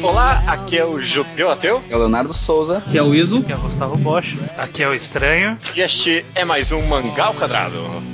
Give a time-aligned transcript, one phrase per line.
[0.00, 1.82] Olá, aqui é o Judeu Ateu.
[1.90, 2.78] É o Leonardo Souza.
[2.78, 3.38] Aqui é o Iso.
[3.38, 4.38] Aqui é o Gustavo Bosch.
[4.56, 5.58] Aqui é o Estranho.
[5.74, 8.11] E este é mais um Mangá ao Quadrado.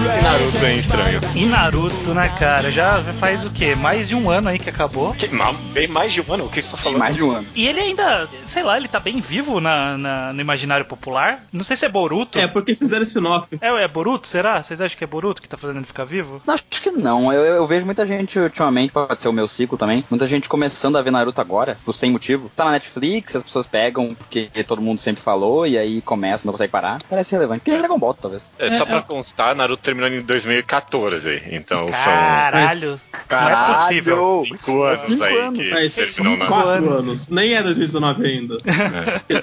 [0.00, 1.20] E Naruto, hein, estranho.
[1.34, 2.70] E Naruto, né, cara?
[2.70, 3.74] Já faz o quê?
[3.74, 5.12] Mais de um ano aí que acabou.
[5.14, 5.28] Que,
[5.72, 6.98] bem mais de um ano, o que você tá falando?
[6.98, 7.46] Mais de um ano.
[7.54, 11.44] E ele ainda, sei lá, ele tá bem vivo na, na- no imaginário popular.
[11.52, 12.38] Não sei se é Boruto.
[12.38, 13.48] É, porque fizeram spin-off.
[13.60, 14.62] É, é Boruto, será?
[14.62, 16.40] Vocês acham que é Boruto que tá fazendo ele ficar vivo?
[16.46, 17.32] Não, acho que não.
[17.32, 20.96] Eu, eu vejo muita gente ultimamente, pode ser o meu ciclo também, muita gente começando
[20.96, 22.50] a ver Naruto agora, por sem motivo.
[22.56, 26.52] Tá na Netflix, as pessoas pegam porque todo mundo sempre falou e aí começa, não
[26.52, 26.98] consegue parar.
[27.08, 27.62] Parece relevante.
[27.64, 28.54] Que nem Dragon Ball, talvez.
[28.58, 29.02] É, só É, pra é.
[29.02, 33.00] constar, Naruto terminou em 2014, então Caralho!
[33.30, 34.16] Não é possível.
[34.16, 35.58] são cinco anos Cinco aí anos.
[35.60, 37.28] que Mas terminou na quatro anos.
[37.28, 38.56] Nem é 2019 ainda.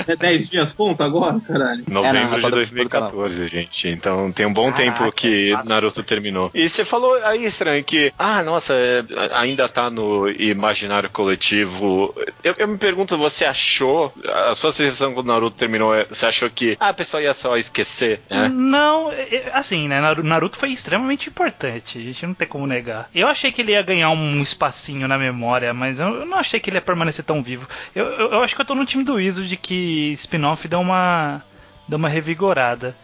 [0.08, 1.84] É 10 dias conta agora, caralho.
[1.88, 3.88] Novembro É, não, é de depois do 2014, gente.
[3.90, 5.58] Então tem um bom Caraca, tempo que.
[5.66, 6.52] Naruto terminou.
[6.54, 12.14] E você falou aí, estranho, que, ah, nossa, é, ainda tá no imaginário coletivo.
[12.44, 14.14] Eu, eu me pergunto, você achou,
[14.50, 17.58] a sua sensação quando Naruto terminou, é- você achou que ah, a pessoa ia só
[17.58, 18.20] esquecer?
[18.30, 18.50] né?
[18.50, 20.00] Não, é- é- assim, né?
[20.02, 21.98] Naru- Naruto foi extremamente importante.
[21.98, 23.10] A gente não tem como negar.
[23.14, 26.70] Eu achei que ele ia ganhar um espacinho na memória, mas eu não achei que
[26.70, 27.68] ele ia permanecer tão vivo.
[27.96, 30.78] Eu, eu, eu acho que eu tô no time do Iso de que spin-off dá
[30.78, 31.42] uma,
[31.88, 32.96] dá uma revigorada.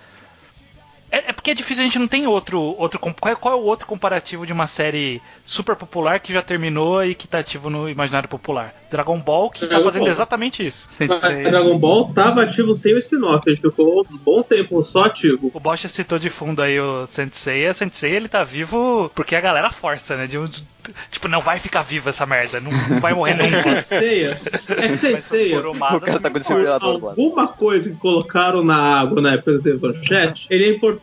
[1.13, 2.59] É, é porque é difícil, a gente não tem outro.
[2.59, 6.41] outro qual, é, qual é o outro comparativo de uma série super popular que já
[6.41, 8.73] terminou e que tá ativo no imaginário popular?
[8.89, 10.09] Dragon Ball, que tá Dragon fazendo Ball.
[10.11, 10.89] exatamente isso.
[11.43, 13.43] Dragon Ball tava ativo sem o spin-off.
[13.47, 15.51] Ele ficou um bom tempo só ativo.
[15.53, 17.69] O Bosch citou de fundo aí o Sensei.
[17.69, 20.25] O Sensei ele tá vivo porque a galera força, né?
[20.25, 20.47] De um-
[21.11, 22.59] tipo, não vai ficar vivo essa merda.
[22.59, 23.81] Não, não vai morrer nunca.
[23.83, 24.39] Seiya.
[24.69, 25.55] É que Sensei.
[25.55, 27.09] O cara tá com lado.
[27.09, 31.02] Alguma coisa que colocaram na água na época do Manchete, ele é importante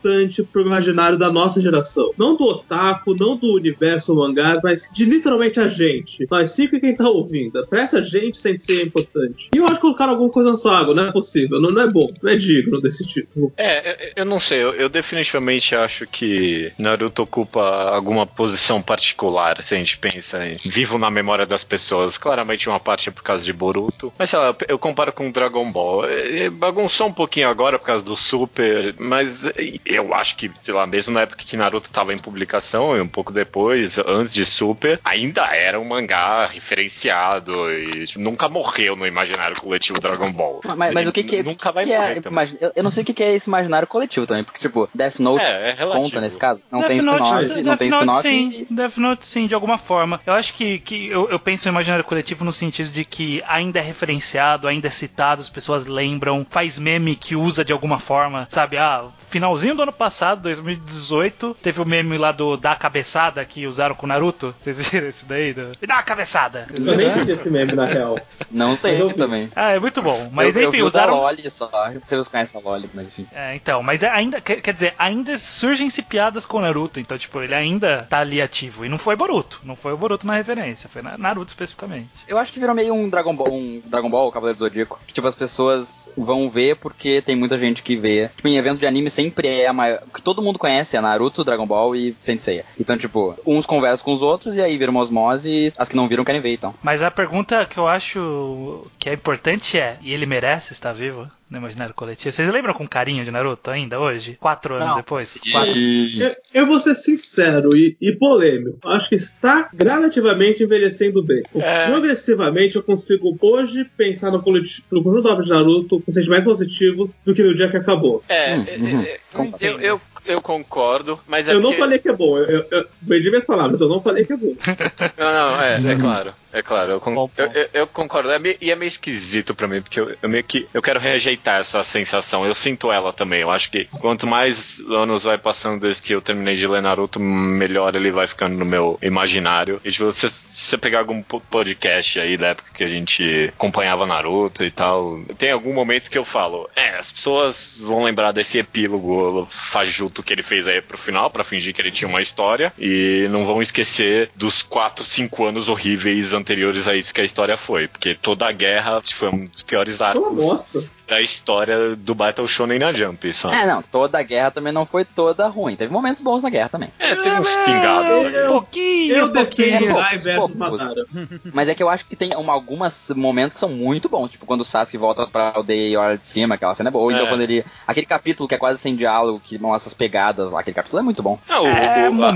[0.52, 2.12] pro imaginário da nossa geração.
[2.16, 6.26] Não do otaku, não do universo mangá, mas de literalmente a gente.
[6.30, 7.66] Nós cinco e quem tá ouvindo.
[7.66, 9.48] Pra essa gente, Sensei é importante.
[9.54, 11.82] E eu acho que colocaram alguma coisa na sua água, não é possível, não, não
[11.82, 13.52] é bom, não é digno desse título.
[13.56, 17.60] É, eu- eu não sei, eu, eu definitivamente acho que Naruto ocupa
[17.94, 22.16] alguma posição particular, se a gente pensa em vivo na memória das pessoas.
[22.18, 25.70] Claramente uma parte é por causa de Boruto, mas sei lá, eu comparo com Dragon
[25.70, 26.04] Ball.
[26.06, 29.46] É, é, Bagunçou um pouquinho agora por causa do Super, mas
[29.94, 33.08] eu acho que, sei lá, mesmo na época que Naruto tava em publicação, e um
[33.08, 39.06] pouco depois, antes de Super, ainda era um mangá referenciado e tipo, nunca morreu no
[39.06, 40.60] imaginário coletivo Dragon Ball.
[40.76, 42.30] Mas, mas o que que, nunca vai que morrer é, também.
[42.32, 44.88] imagi- eu, eu não sei o que que é esse imaginário coletivo também, porque tipo,
[44.94, 46.62] Death Note É, é conta nesse caso?
[46.70, 48.66] Não Death tem Note- spin-off, não Death tem spin-off sim.
[48.70, 48.74] e...
[48.74, 50.20] Death Note sim, de alguma forma.
[50.26, 53.78] Eu acho que, que eu, eu penso no imaginário coletivo no sentido de que ainda
[53.78, 58.46] é referenciado, ainda é citado, as pessoas lembram, faz meme que usa de alguma forma,
[58.50, 58.76] sabe?
[58.78, 63.94] Ah, finalzinho do ano passado, 2018, teve o meme lá do da cabeçada que usaram
[63.94, 64.54] com o Naruto.
[64.60, 65.52] Vocês viram esse daí?
[65.54, 65.72] Do...
[65.80, 66.66] Me dá uma cabeçada!
[66.74, 68.18] Eu nem entendi esse meme, na real.
[68.50, 69.14] Não sei Mas eu vi.
[69.14, 69.48] também.
[69.54, 70.28] Ah, é muito bom.
[70.32, 71.20] Mas eu, eu enfim, vi o da usaram.
[71.20, 71.70] Loli só.
[72.02, 73.26] Vocês conhecem a Loli, mas enfim.
[73.32, 77.40] É, então, mas é ainda, quer, dizer, ainda surgem-se piadas com o Naruto, então, tipo,
[77.40, 78.84] ele ainda tá ali ativo.
[78.84, 82.08] E não foi Boruto, não foi o Boruto na referência, foi na Naruto especificamente.
[82.26, 84.98] Eu acho que virou meio um Dragon Ball, um Dragon Ball, Cavaleiro do Zodíaco.
[85.06, 88.28] Que, tipo, as pessoas vão ver porque tem muita gente que vê.
[88.36, 90.02] Tipo, em evento de anime sempre é a maior.
[90.12, 92.62] Que todo mundo conhece é Naruto, Dragon Ball e Sensei.
[92.78, 95.96] Então, tipo, uns conversam com os outros e aí viram uma osmose e as que
[95.96, 96.74] não viram querem ver, então.
[96.82, 101.28] Mas a pergunta que eu acho que é importante é: e ele merece estar vivo
[101.50, 102.32] no imaginário coletivo?
[102.32, 104.36] Vocês lembram com carinho de Naruto ainda hoje?
[104.40, 105.36] Quatro anos Não, depois?
[105.44, 105.78] E- Quatro.
[105.80, 108.78] Eu, eu vou ser sincero e, e polêmico.
[108.88, 111.42] Acho que está gradativamente envelhecendo bem.
[111.56, 111.86] É.
[111.86, 116.44] Progressivamente eu consigo hoje pensar no, coleti- no conjunto da obra de Naruto com sentimentos
[116.44, 118.22] positivos do que no dia que acabou.
[118.28, 119.64] É, Hum, é, uhum, é, concordo.
[119.66, 122.38] eu, eu, eu concordo, mas é eu não porque- falei que é bom.
[122.38, 124.54] Eu, eu, eu minhas palavras, eu não falei que é bom.
[125.18, 126.32] Não, não, é, é claro.
[126.52, 128.30] É claro, eu, con- Bom eu, eu- eu concordo.
[128.30, 131.60] É meio- e é meio esquisito pra mim, porque eu, meio que eu quero rejeitar
[131.60, 132.44] essa sensação.
[132.44, 133.40] Eu sinto ela também.
[133.40, 137.20] Eu acho que quanto mais anos vai passando desde que eu terminei de ler Naruto,
[137.20, 139.80] melhor ele vai ficando no meu imaginário.
[139.84, 144.06] E tipo, se você pegar algum po- podcast aí da época que a gente acompanhava
[144.06, 148.58] Naruto e tal, tem algum momento que eu falo, é, as pessoas vão lembrar desse
[148.58, 152.72] epílogo fajuto que ele fez aí pro final, pra fingir que ele tinha uma história,
[152.78, 157.56] e não vão esquecer dos 4, 5 anos horríveis anteriores a isso que a história
[157.56, 160.68] foi, porque toda a guerra foi um dos piores É arcos
[161.06, 163.56] da história do Battle Shonen na Jump, sabe?
[163.56, 165.74] É, não, toda a guerra também não foi toda ruim.
[165.74, 166.88] Teve momentos bons na guerra também.
[167.00, 168.32] É, teve uns pingados.
[168.32, 169.94] eu- Um pouquinho, Eu um pouquinho.
[169.94, 171.06] defendo versus Madara.
[171.52, 174.30] Mas é que eu acho que tem uma, alguns momentos que são muito bons.
[174.30, 177.04] Tipo, quando o Sasuke volta pra aldeia e olha de cima, aquela cena é boa.
[177.04, 177.28] Ou então É.
[177.28, 177.64] quando ele.
[177.88, 181.02] Aquele capítulo que é quase sem diálogo, que mostra as pegadas lá, aquele capítulo é
[181.02, 181.38] muito bom.
[181.48, 182.32] Não, o- É, o- a-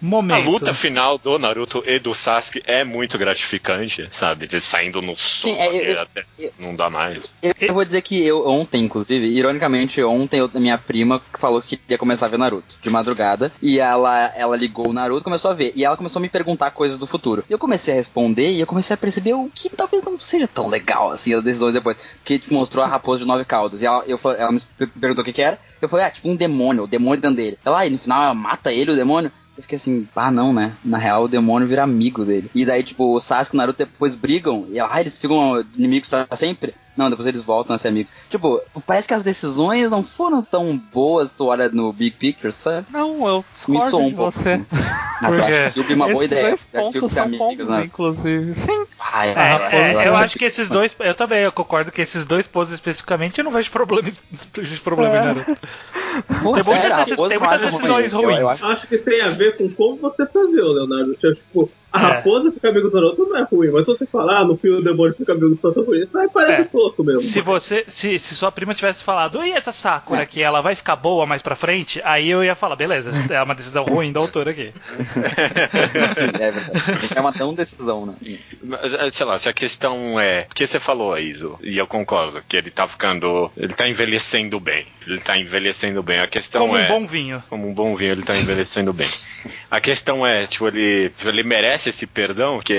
[0.00, 0.44] momentos.
[0.46, 4.46] A luta final do Naruto e do Sasuke é muito gratificante, sabe?
[4.46, 6.24] Eles saindo no soco, é, que eu- até
[6.58, 7.32] não dá mais.
[7.42, 11.78] Eu, eu vou dizer que eu ontem, inclusive, ironicamente, ontem eu- minha prima falou que
[11.88, 13.52] ia começar a ver Naruto de madrugada.
[13.62, 15.72] E ela, ela ligou o Naruto e começou a ver.
[15.74, 17.44] E ela começou a me perguntar coisas do futuro.
[17.48, 20.46] E eu comecei a responder e eu comecei a perceber o que talvez não seja
[20.48, 21.96] tão legal assim as decisões depois.
[22.18, 23.82] Porque tipo, mostrou a raposa de nove caudas.
[23.82, 24.60] E ela, eu, ela me
[25.00, 25.58] perguntou o que, que era.
[25.80, 27.58] Eu falei, ah, tipo um demônio, o demônio dentro dele.
[27.64, 29.32] Ela, ah, e no final ela mata ele, o demônio.
[29.60, 30.72] Eu fiquei assim, ah não, né?
[30.82, 32.50] Na real o demônio vira amigo dele.
[32.54, 34.66] E daí, tipo, o Sasuke e o Naruto depois brigam.
[34.70, 36.74] E ah, eles ficam inimigos pra sempre?
[36.96, 38.12] Não, depois eles voltam a ser amigos.
[38.28, 42.86] Tipo, parece que as decisões não foram tão boas, tu olha no Big Picture, sabe?
[42.90, 44.32] Não, eu Me discordo soou um de pouco.
[44.32, 44.52] você.
[44.54, 44.66] assim.
[44.72, 45.42] Ah, tu Por quê?
[45.52, 46.48] acha que Yubi é uma boa Esses ideia.
[46.48, 47.84] dois pontos é são amigo, bons, né?
[47.84, 48.54] inclusive.
[48.54, 48.84] Sim.
[49.12, 52.00] Ai, É, é, ai, eu ai, acho que esses dois, eu também, eu concordo que
[52.02, 54.08] esses dois poses especificamente eu não vejo problema,
[54.54, 55.56] vejo problema em Naruto.
[56.42, 58.24] Pô, tem sério, muitas tem muitas decisões ruim.
[58.24, 58.62] Eu- eu ruins.
[58.64, 61.14] acho- Acho que tem a ver com como você fazer, Leonardo.
[61.14, 62.02] Tipo, a É.
[62.14, 64.78] raposa fica amigo do Naruto não é ruim, mas se você falar, ah, no filme
[64.78, 66.64] o demônio fica amigo do protagonista, aí parece É.
[66.64, 67.20] tosco mesmo.
[67.20, 70.94] Se você, se, se sua prima tivesse falado, e essa Sakura aqui, ela vai ficar
[70.96, 74.50] boa mais pra frente, aí eu ia falar, beleza, é uma decisão ruim da autora
[74.52, 74.72] aqui.
[76.14, 77.08] Sim, é verdade.
[77.14, 78.14] É uma tão decisão, né?
[78.98, 80.46] É, sei lá, se a questão é.
[80.50, 83.50] O que você falou, Iso, e eu concordo, que ele tá ficando.
[83.56, 84.86] Ele tá envelhecendo bem.
[85.06, 86.18] Ele tá envelhecendo bem.
[86.20, 86.84] A questão Como é.
[86.86, 87.42] um bom vinho.
[87.48, 89.08] Como um bom vinho, ele tá envelhecendo bem.
[89.70, 92.74] A questão é, tipo, ele, tipo, ele merece esse perdão, porque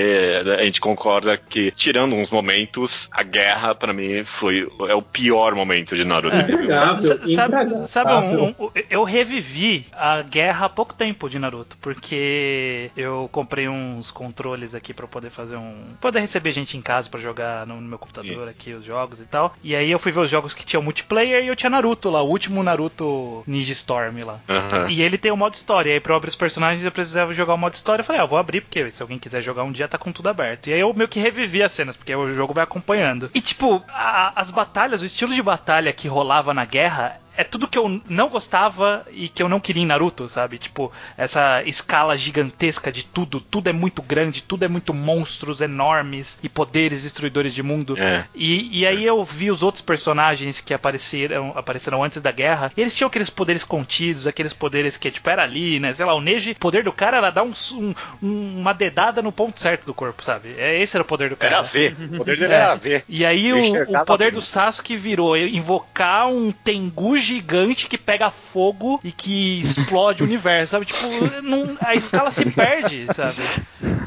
[0.58, 5.54] a gente concorda que, tirando uns momentos, a guerra, pra mim, foi é o pior
[5.54, 6.36] momento de Naruto.
[6.36, 6.76] É.
[6.76, 7.86] Sa- sabe, intragável.
[7.86, 13.68] sabe um- um- eu revivi a guerra há pouco tempo de Naruto, porque eu comprei
[13.68, 15.74] uns controles aqui pra poder fazer um.
[16.00, 19.24] poder receber gente em casa pra jogar no, no meu computador aqui os jogos e
[19.24, 19.54] tal.
[19.62, 22.22] E aí eu fui ver os jogos que tinham multiplayer e eu tinha Naruto lá,
[22.22, 23.04] o último Naruto
[23.46, 24.40] Ninja Storm lá.
[24.48, 24.88] Aham.
[24.88, 25.90] E ele tem o modo história.
[25.90, 28.00] E aí, pra eu abrir os personagens, eu precisava jogar o modo história.
[28.02, 30.28] Eu falei, ah, vou abrir, porque se alguém quiser jogar um dia, tá com tudo
[30.28, 30.68] aberto.
[30.68, 33.30] E aí eu meio que revivi as cenas, porque o jogo vai acompanhando.
[33.34, 37.18] E, tipo, a- as batalhas, o estilo de batalha que rolava na guerra.
[37.36, 40.58] É tudo que eu não gostava e que eu não queria em Naruto, sabe?
[40.58, 43.40] Tipo, essa escala gigantesca de tudo.
[43.40, 47.98] Tudo é muito grande, tudo é muito monstros enormes e poderes destruidores de mundo.
[47.98, 48.24] É.
[48.34, 52.70] E, e aí eu vi os outros personagens que apareceram, apareceram antes da guerra.
[52.76, 55.94] E eles tinham aqueles poderes contidos, aqueles poderes que, tipo, era ali, né?
[55.94, 59.22] Sei lá, o Neji, o poder do cara era dar um, um- um- uma dedada
[59.22, 60.54] no ponto certo do corpo, sabe?
[60.58, 61.54] É, esse era o poder do cara.
[61.54, 61.96] Era ver.
[62.12, 62.56] O poder dele É.
[62.56, 63.04] era ver.
[63.08, 64.34] E aí o, o poder bem.
[64.34, 70.72] do Sasuke virou invocar um Tengu gigante que pega fogo e que explode o universo,
[70.72, 70.86] sabe?
[70.86, 73.40] Tipo, não- a escala se perde, sabe?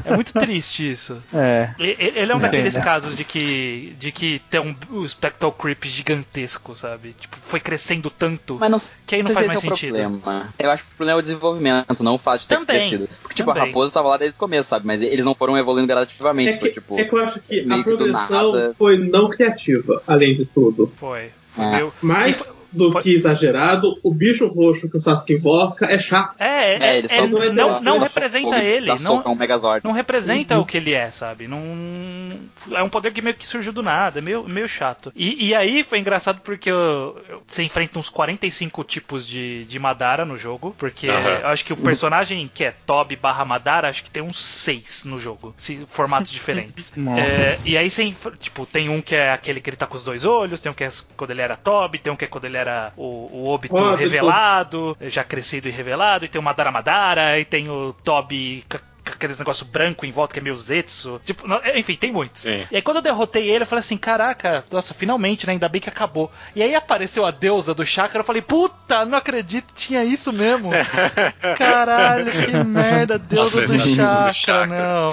[0.04, 1.22] É muito triste isso.
[1.34, 1.70] É.
[1.78, 2.82] Ele é um Sim, daqueles né?
[2.82, 7.12] casos de que de que tem um, um Spectral Creep gigantesco, sabe?
[7.18, 9.76] Tipo, foi crescendo tanto Mas não que aí não sei faz mais esse é o
[9.76, 9.94] sentido.
[9.98, 10.54] problema.
[10.58, 13.08] Eu acho que o problema é o desenvolvimento, não o fato de ter Também, crescido.
[13.20, 13.68] Porque, tipo, a também.
[13.68, 14.86] raposa tava lá desde o começo, sabe?
[14.86, 16.50] Mas eles não foram evoluindo gradativamente.
[16.50, 20.36] É foi, que, tipo, é que eu acho que a progressão foi não criativa, além
[20.36, 20.92] de tudo.
[20.96, 21.30] Foi.
[21.58, 21.80] É.
[21.80, 26.34] foi- do foi- que exagerado, o bicho roxo que o Sasuke invoca é chato.
[26.38, 28.92] É, é, É, ele só é- não é não, não representa ele.
[29.00, 29.84] Não, é um Megazord.
[29.84, 30.62] não representa Uhum.
[30.62, 31.46] o que ele é, sabe?
[31.48, 31.60] Não
[32.72, 35.12] é um poder que meio que surgiu do nada, é meio, meio chato.
[35.14, 39.78] E, e aí foi engraçado porque eu- eu- você enfrenta uns 45 tipos de, de
[39.78, 41.28] Madara no jogo, porque Aham.
[41.42, 45.04] eu acho que o personagem que é Toby barra Madara, acho que tem uns 6
[45.04, 46.92] no jogo, se- formatos diferentes.
[47.16, 50.04] É, e aí você, tipo, tem um que é aquele que ele tá com os
[50.04, 52.44] dois olhos, tem um que é quando ele era Toby, tem um que é quando
[52.44, 52.65] ele era
[52.96, 57.68] o, o Obito revelado, já crescido e revelado, e tem o Madara Madara, e tem
[57.68, 58.64] o Toby
[59.16, 61.20] aqueles negócio branco em volta que é meio Zetsu.
[61.24, 62.42] Tipo, não- enfim, tem muitos.
[62.42, 62.64] Sim.
[62.70, 65.52] E aí quando eu derrotei ele, eu falei assim, caraca, nossa, finalmente, né?
[65.54, 66.30] Ainda bem que acabou.
[66.54, 70.70] E aí apareceu a deusa do chakra, eu falei, puta, não acredito, tinha isso mesmo.
[71.56, 74.66] Caralho, que merda, deusa Nossa, do essa deusa do chakra, chakra.
[74.66, 75.10] não.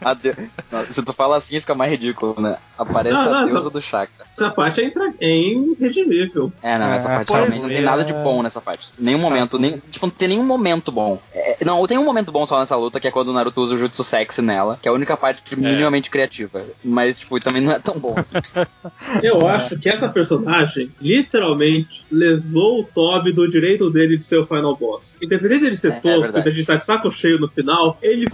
[0.00, 0.50] A de-
[0.92, 2.58] Se tu fala assim, fica mais ridículo, né?
[2.78, 4.26] Aparece Não, não, a deusa só- do chakra.
[4.36, 5.12] Essa parte é, intra...
[5.20, 6.52] é irredimível.
[6.62, 7.82] É, não, essa É, parte realmente não tem é.
[7.82, 8.90] nada de bom nessa parte.
[8.98, 11.18] Nenhum momento, nem, tipo, não tem nenhum momento bom.
[11.32, 13.78] É, não, tem um momento bom só nessa luta, que é quando Naruto usa o
[13.78, 16.64] jutsu sexy nela, que é a única parte minimamente criativa.
[16.84, 18.36] Mas, tipo, também não é tão bom assim.
[19.22, 24.46] Eu acho que essa personagem literalmente lesou o Toby do direito dele de ser o
[24.46, 25.16] final boss.
[25.22, 26.44] Independente dele ser É, é tosco, verdade.
[26.44, 28.26] de a gente tá de saco cheio no final, ele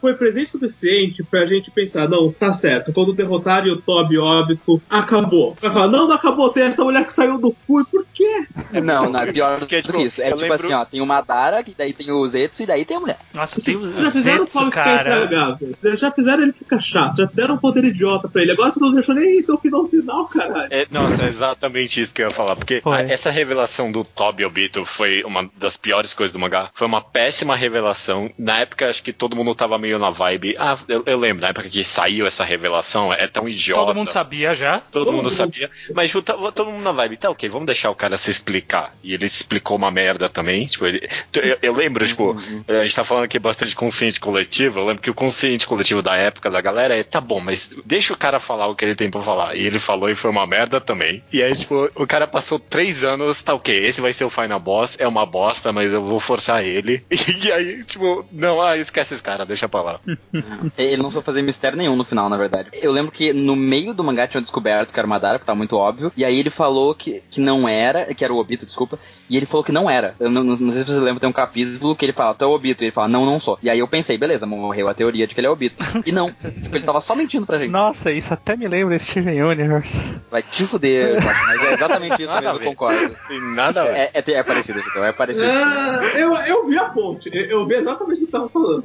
[0.00, 4.80] foi presente o suficiente pra gente pensar, não, tá certo, quando derrotarem o Toby óbito,
[4.88, 5.56] acabou.
[5.60, 8.46] Vai falar, não, não acabou, tem essa mulher que saiu do cu, e por quê?
[8.82, 10.20] Não, não, é pior do tipo, que isso.
[10.22, 12.84] É tipo lembro- assim, ó, tem o Madara, que daí tem o Zetsu e daí
[12.84, 13.18] tem a mulher.
[13.34, 15.24] Nossa, tem o Vocês já fizeram o Zetsu, Toby ficar cara.
[15.24, 15.74] intragável.
[15.80, 18.52] Vocês já fizeram ele ficar chato, já deram um poder idiota pra ele.
[18.52, 20.68] Agora você não deixou nem isso, é o final final, caralho.
[20.70, 22.56] É, nossa, é exatamente isso que eu ia falar.
[22.56, 26.70] Porque a- essa revelação do Toby Obito foi uma das piores coisas do mangá.
[26.74, 28.30] Foi uma péssima revelação.
[28.38, 30.56] Na época, acho que todo mundo tava meio na vibe.
[30.58, 33.80] Ah, eu, eu lembro, na época que saiu essa revelação, é tão idiota.
[33.86, 34.78] Todo mundo sabia já.
[34.78, 35.34] Todo Todo mundo mundo.
[35.34, 35.70] sabia.
[35.94, 38.94] Mas tipo, tá- todo mundo na vibe, tá ok, vamos deixar o cara se explicar.
[39.02, 40.66] E ele se explicou uma merda também.
[40.66, 42.36] Tipo, ele- eu, eu lembro, tipo,
[42.68, 44.80] a gente tá falando aqui bastante consciente coletivo.
[44.80, 48.12] Eu lembro que o consciente coletivo da época da galera é, tá bom, mas deixa
[48.12, 49.56] o cara falar o que ele tem pra falar.
[49.56, 51.22] E ele falou e foi uma merda também.
[51.32, 54.60] E aí, tipo, o cara passou três anos, tá ok, esse vai ser o final
[54.60, 57.04] boss, é uma bosta, mas eu vou forçar ele.
[57.46, 60.00] E aí, tipo, não, ah, esquece esse cara, deixa pra lá.
[60.78, 62.70] Ele não foi fazer mistério nenhum no final, na verdade.
[62.74, 65.56] Eu lembro que no meio do mangá tinham descoberto que era o Madara, porque tava
[65.56, 66.10] muito óbvio.
[66.16, 68.98] E aí ele falou que, que não era, que era o Obito, desculpa.
[69.28, 70.14] E ele falou que não era.
[70.18, 72.44] Eu não, não- não sei se você lembra, tem um capítulo que ele fala, tu
[72.44, 72.82] é o Obito.
[72.82, 73.58] E ele fala, não, não sou.
[73.62, 75.82] E aí eu pensei, beleza, morreu a teoria de que ele é o Obito.
[76.04, 76.30] E não.
[76.30, 77.70] tipo, ele tava só mentindo pra gente.
[77.70, 79.96] Nossa, isso até me lembra Steven Universe.
[80.30, 83.16] Vai te fuder, cara, mas é exatamente isso mesmo, concordo.
[83.28, 83.90] Tem nada a ver.
[83.96, 85.46] É, é, é parecido, Chitão, é parecido.
[85.46, 88.84] Ah, eu, eu vi a ponte, eu, eu vi exatamente o que você tava falando.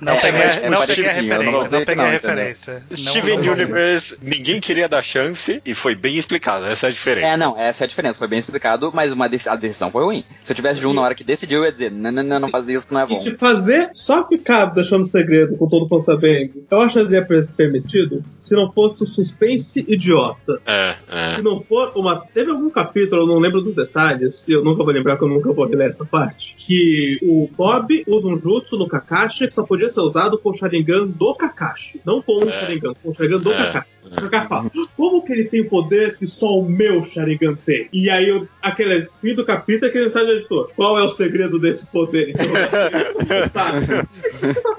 [0.00, 1.70] Não É, peguei, é, é não peguei a parecido, eu não referência.
[1.70, 2.82] Não, que peguei a não, referência.
[2.88, 6.66] Não- Steven não- Universe, ninguém queria dar chance e foi bem explicado.
[6.66, 7.26] Essa é a diferença.
[7.26, 8.18] É, não, essa é a diferença.
[8.18, 10.24] Foi bem explicado, mas uma a decisão foi ruim.
[10.42, 12.40] Se eu tivesse de um na hora que decidiu, eu ia dizer, não, não, não,
[12.40, 13.18] não faz isso que não é E bom.
[13.18, 17.26] te fazer só ficar deixando segredo com todo mundo sabendo, eu acharia
[17.56, 20.60] permitido se não fosse um suspense idiota.
[20.66, 21.36] É, é.
[21.36, 22.20] Se não for uma.
[22.32, 25.36] Teve algum capítulo, eu não lembro dos detalhes, e eu nunca vou lembrar porque eu
[25.36, 26.56] nunca vou reler essa parte.
[26.56, 30.54] Que o Bob usa um jutsu no Kakashi que só podia ser usado com o
[30.54, 32.00] Sharingan do Kakashi.
[32.04, 32.52] Não com o É.
[32.52, 33.56] Sharingan, com o Sharingan do É.
[33.56, 33.97] Kakashi.
[34.12, 37.88] O Kakashi fala, como que ele tem poder que só o meu Sharingan tem?
[37.92, 40.70] E aí, eu, aquele fim do capítulo, aquele mensagem do editor.
[40.74, 42.30] Qual é o segredo desse poder?
[42.30, 42.46] Então,
[43.18, 43.86] você sabe.
[44.38, 44.78] Você tá.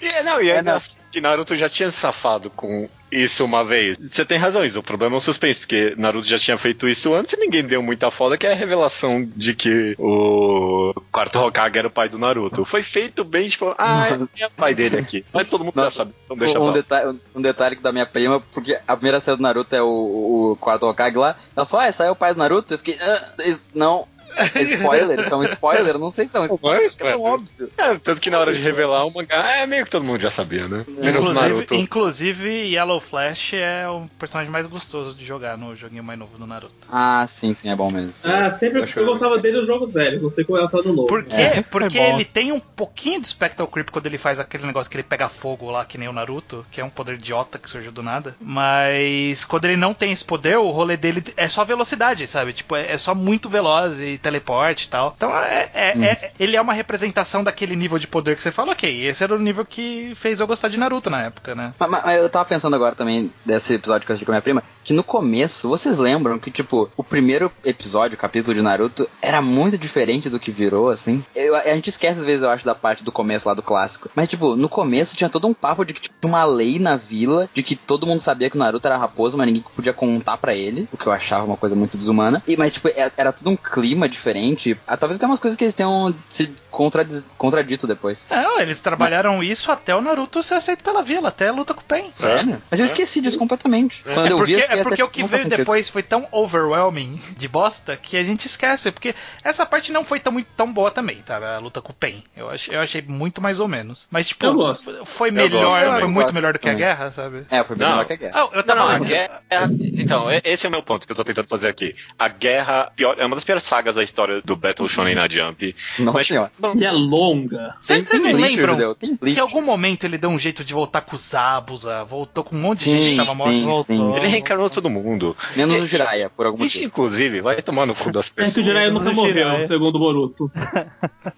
[0.00, 0.78] E, não, e é, É, não.
[1.10, 3.96] que Naruto já tinha safado com isso uma vez.
[3.98, 4.78] Você tem razão, isso.
[4.78, 7.82] O problema é o suspense, porque Naruto já tinha feito isso antes e ninguém deu
[7.82, 12.18] muita foda, que é a revelação de que o quarto Hokage era o pai do
[12.18, 12.64] Naruto.
[12.64, 15.24] Foi feito bem, tipo, ah, é o pai dele aqui.
[15.32, 15.96] Mas todo mundo já Nossa.
[15.96, 19.42] sabe, então deixa um, detalhe, um detalhe da minha prima, porque a primeira cena do
[19.42, 21.36] Naruto é o, o quarto Hokage lá.
[21.56, 22.74] Ela falou, ah, esse aí é o pai do Naruto?
[22.74, 24.06] Eu fiquei, ah, isso- não.
[24.54, 25.94] É spoiler, isso é um spoiler?
[25.94, 27.20] Eu Não sei se é um spoiler, é é tão spoiler.
[27.20, 27.70] óbvio.
[27.76, 30.30] É, tanto que na hora de revelar o mangá, é meio que todo mundo já
[30.30, 30.84] sabia, né?
[30.88, 31.74] Menos Inclusive, Naruto.
[31.74, 36.46] inclusive, Yellow Flash é o personagem mais gostoso de jogar no joguinho mais novo do
[36.46, 36.88] Naruto.
[36.90, 38.12] Ah, sim, sim, é bom mesmo.
[38.30, 40.92] Ah, sempre acho eu gostava dele nos jogos velhos, não sei como ela tá no
[40.92, 41.06] novo.
[41.08, 41.34] Por quê?
[41.40, 44.90] É, Porque é ele tem um pouquinho de Spectral Creep quando ele faz aquele negócio
[44.90, 47.68] que ele pega fogo lá, que nem o Naruto, que é um poder idiota que
[47.68, 48.34] surgiu do nada.
[48.40, 52.52] Mas quando ele não tem esse poder, o rolê dele é só velocidade, sabe?
[52.52, 55.14] Tipo, é, é só muito veloz e teleporte e tal.
[55.16, 56.04] Então, é, é- Hum.
[56.04, 59.34] é- ele é uma representação daquele nível de poder que você fala, ok, esse era
[59.34, 61.72] o nível que fez eu gostar de Naruto na época, né?
[61.78, 64.42] Mas, mas eu tava pensando agora também, desse episódio que eu assisti com a minha
[64.42, 69.40] prima, que no começo, vocês lembram que, tipo, o primeiro episódio, capítulo de Naruto, era
[69.40, 71.24] muito diferente do que virou, assim?
[71.34, 74.10] Eu- a gente esquece às vezes, eu acho, da parte do começo lá do clássico.
[74.14, 77.48] Mas, tipo, no começo tinha todo um papo de que tinha uma lei na vila,
[77.52, 80.54] de que todo mundo sabia que o Naruto era raposo, mas ninguém podia contar pra
[80.54, 82.42] ele, o que eu achava uma coisa muito desumana.
[82.46, 84.78] E, mas, tipo, é- era tudo um clima diferente.
[84.86, 88.28] Ah, talvez até umas coisas que eles tenham se contradiz- contradito depois.
[88.30, 91.80] Não, eles trabalharam isso até o Naruto ser aceito pela vila, até a luta com
[91.80, 92.10] o Pen.
[92.14, 92.62] Sério?
[92.70, 94.02] Mas eu esqueci disso completamente.
[94.02, 96.26] Quando É eu porque, vi, eu é porque o que não veio depois foi tão
[96.30, 98.90] overwhelming de bosta que a gente esquece.
[98.92, 101.56] Porque essa parte não foi tão, tão boa também, tá?
[101.56, 102.22] A luta com o Pen.
[102.36, 104.06] Eu achei, eu achei muito mais ou menos.
[104.10, 105.04] Mas, tipo, Eu gosto.
[105.04, 105.90] foi melhor, gosto.
[105.94, 107.46] foi Eu muito melhor do que a guerra, sabe?
[107.50, 107.88] É, foi Não.
[107.90, 108.32] melhor que a guerra.
[108.34, 109.08] Ah, eu Não, tava não, a lembrando.
[109.08, 111.68] guerra, é assim, então, e- esse é o meu ponto que eu tô tentando fazer
[111.68, 111.94] aqui.
[112.18, 115.74] A guerra pior, é uma das piores sagas da história do Battle Shonen na Jump.
[115.98, 116.50] Nossa Mas, senhora.
[116.58, 117.74] não, E é longa.
[117.80, 121.18] Vocês não lembram que em algum momento ele deu um jeito de voltar com o
[121.18, 123.52] Zabuza, voltou com um monte de Sim, gente que tava morta?
[123.52, 123.84] sim, voltou.
[124.14, 124.20] sim.
[124.20, 125.36] ele reencarnou todo mundo.
[125.56, 126.84] Menos o Jiraiya, por algum Isso, motivo.
[126.86, 128.54] inclusive, vai tomar no cu das É pessoas.
[128.54, 129.66] que o Jiraiya nunca morreu, Jiraiya.
[129.66, 130.50] segundo o Boruto.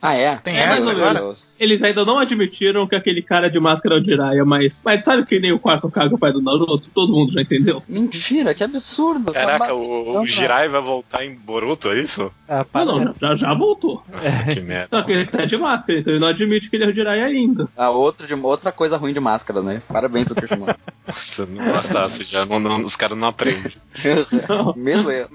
[0.02, 0.37] Ah, é?
[0.37, 1.57] Tem É, essa mais ou menos.
[1.61, 5.26] Eles ainda não admitiram que aquele cara de máscara é o Jiraiya, mas, mas sabe
[5.26, 6.90] que nem o quarto Kage, o pai do Naruto?
[6.93, 7.83] Todo mundo já entendeu?
[7.88, 9.33] Mentira, que absurdo.
[9.33, 12.31] Caraca, Tá o, o Jirai vai voltar em Boruto, é isso?
[12.50, 14.04] Ah, Não, não, já, já voltou.
[14.11, 14.88] Nossa, que merda.
[14.99, 17.26] Só que ele tá de máscara, então ele não admite que ele é o Jiraiya
[17.26, 17.69] ainda.
[17.76, 19.80] Ah, outro de, outra coisa ruim de máscara, né?
[19.87, 20.76] Parabéns pro Kirishima.
[21.19, 23.73] Se não bastasse, já não, não- os caras não aprendem.
[24.76, 25.28] Mesmo eu.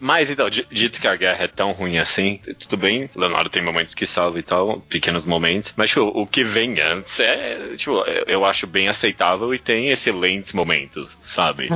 [0.00, 3.62] Mas então, di- dito que a guerra é tão ruim assim, tudo bem, Leonardo tem
[3.62, 8.04] momentos que salva e tal, pequenos momentos, mas tipo, o que vem antes é, tipo,
[8.26, 11.68] eu- acho bem aceitável e tem excelentes momentos, sabe?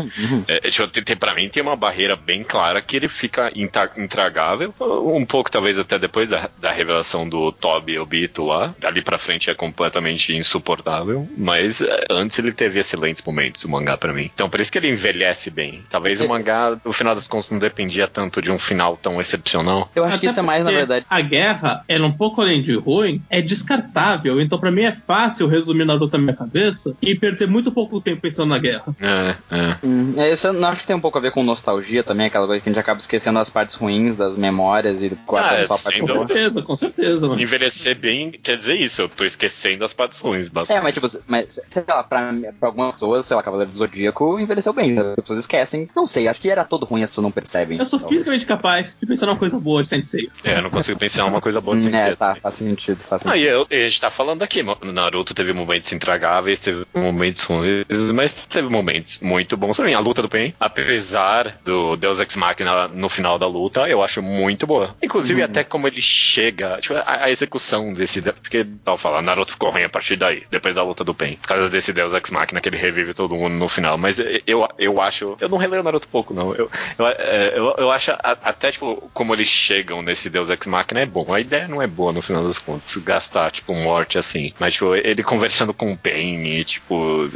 [0.49, 3.50] É, é, tipo, tem, tem- pra mim tem uma barreira bem clara que ele fica
[3.97, 9.18] intragável, um pouco talvez até depois da, da revelação do Toby Obito lá, dali pra
[9.18, 14.30] frente é completamente insuportável, mas é, antes ele teve excelentes momentos, o mangá pra mim.
[14.34, 15.84] Então por isso que ele envelhece bem.
[15.90, 19.90] Talvez o mangá, no final das contas, não dependia tanto de um final tão excepcional.
[19.94, 21.06] Eu acho que Até isso é mais, na verdade.
[21.08, 24.40] A guerra, ela um pouco além de ruim, é descartável.
[24.40, 28.49] Então, pra mim, é fácil resumir na minha cabeça e perder muito pouco tempo pensando
[28.49, 28.94] na guerra.
[29.00, 29.76] É, é.
[29.84, 32.26] Hum, é, isso eu não acho que tem um pouco a ver com nostalgia também,
[32.26, 35.60] aquela coisa que a gente acaba esquecendo as partes ruins das memórias e guarda Ah,
[35.60, 37.40] é, só a parte sem Com certeza, com certeza, mano.
[37.40, 41.00] Envelhecer bem quer dizer isso, eu tô esquecendo as partes ruins, É, basicamente.
[41.00, 44.72] mas tipo, mas, sei lá, pra, pra algumas pessoas, sei lá, Cavaleiro do Zodíaco envelheceu
[44.72, 45.02] bem, né?
[45.10, 45.88] as pessoas esquecem.
[45.94, 47.78] Não sei, acho que era todo ruim, as pessoas não percebem.
[47.78, 48.18] Eu sou Talvez.
[48.18, 50.28] fisicamente capaz de pensar numa coisa boa de Sensei.
[50.44, 52.16] É, eu não consigo pensar uma coisa boa de Hum, É, sentido.
[52.18, 53.34] tá, faz sentido, faz sentido.
[53.34, 57.84] Aí eu, a gente tá falando aqui, Naruto teve momentos intragáveis, teve momentos ruins,
[58.14, 59.94] mas teve momentos muito bons pra mim.
[59.94, 64.22] A luta do Pen, apesar do Deus Ex Machina no final da luta, eu acho
[64.22, 64.94] muito boa.
[65.02, 68.20] Inclusive, até como ele chega, tipo, a, a execução desse.
[68.22, 71.48] Porque, tal falar, Naruto ficou ruim a partir daí, depois da luta do Pen, por
[71.48, 73.96] causa desse Deus Ex Machina que ele revive todo mundo no final.
[73.98, 75.36] Mas eu, eu acho.
[75.40, 76.54] Eu não releio Naruto pouco, não.
[76.54, 80.66] Eu, eu, é, eu, eu acho a- até, tipo, como eles chegam nesse Deus Ex
[80.66, 81.32] Machina é bom.
[81.32, 84.52] A ideia não é boa no final das contas, gastar, tipo, morte assim.
[84.58, 87.28] Mas, tipo, ele conversando com o Pain e, tipo,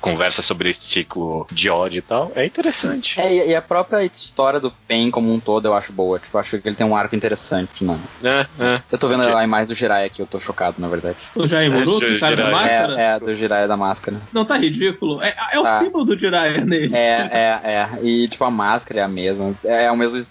[0.00, 3.20] conversa sobre esse ciclo de ódio e tal, é interessante.
[3.20, 6.18] É, e a própria história do Pen como um todo eu acho boa.
[6.18, 8.02] Tipo, eu acho que ele tem um arco interessante, mano.
[8.22, 8.82] É, é.
[8.90, 11.16] Eu tô vendo a imagem do Jiraiya aqui, eu tô chocado, na verdade.
[11.34, 12.50] O Boruto, É, o cara da Jiraiya.
[12.50, 13.00] máscara.
[13.00, 14.20] É, é, do Jiraiya da máscara.
[14.32, 15.22] Não, tá ridículo.
[15.22, 15.78] É, é o Tá.
[15.78, 16.94] símbolo do Jiraiya nele.
[16.94, 17.88] É, é, é.
[18.02, 19.54] E, tipo, a máscara é a mesma.
[19.64, 20.24] É o mesmo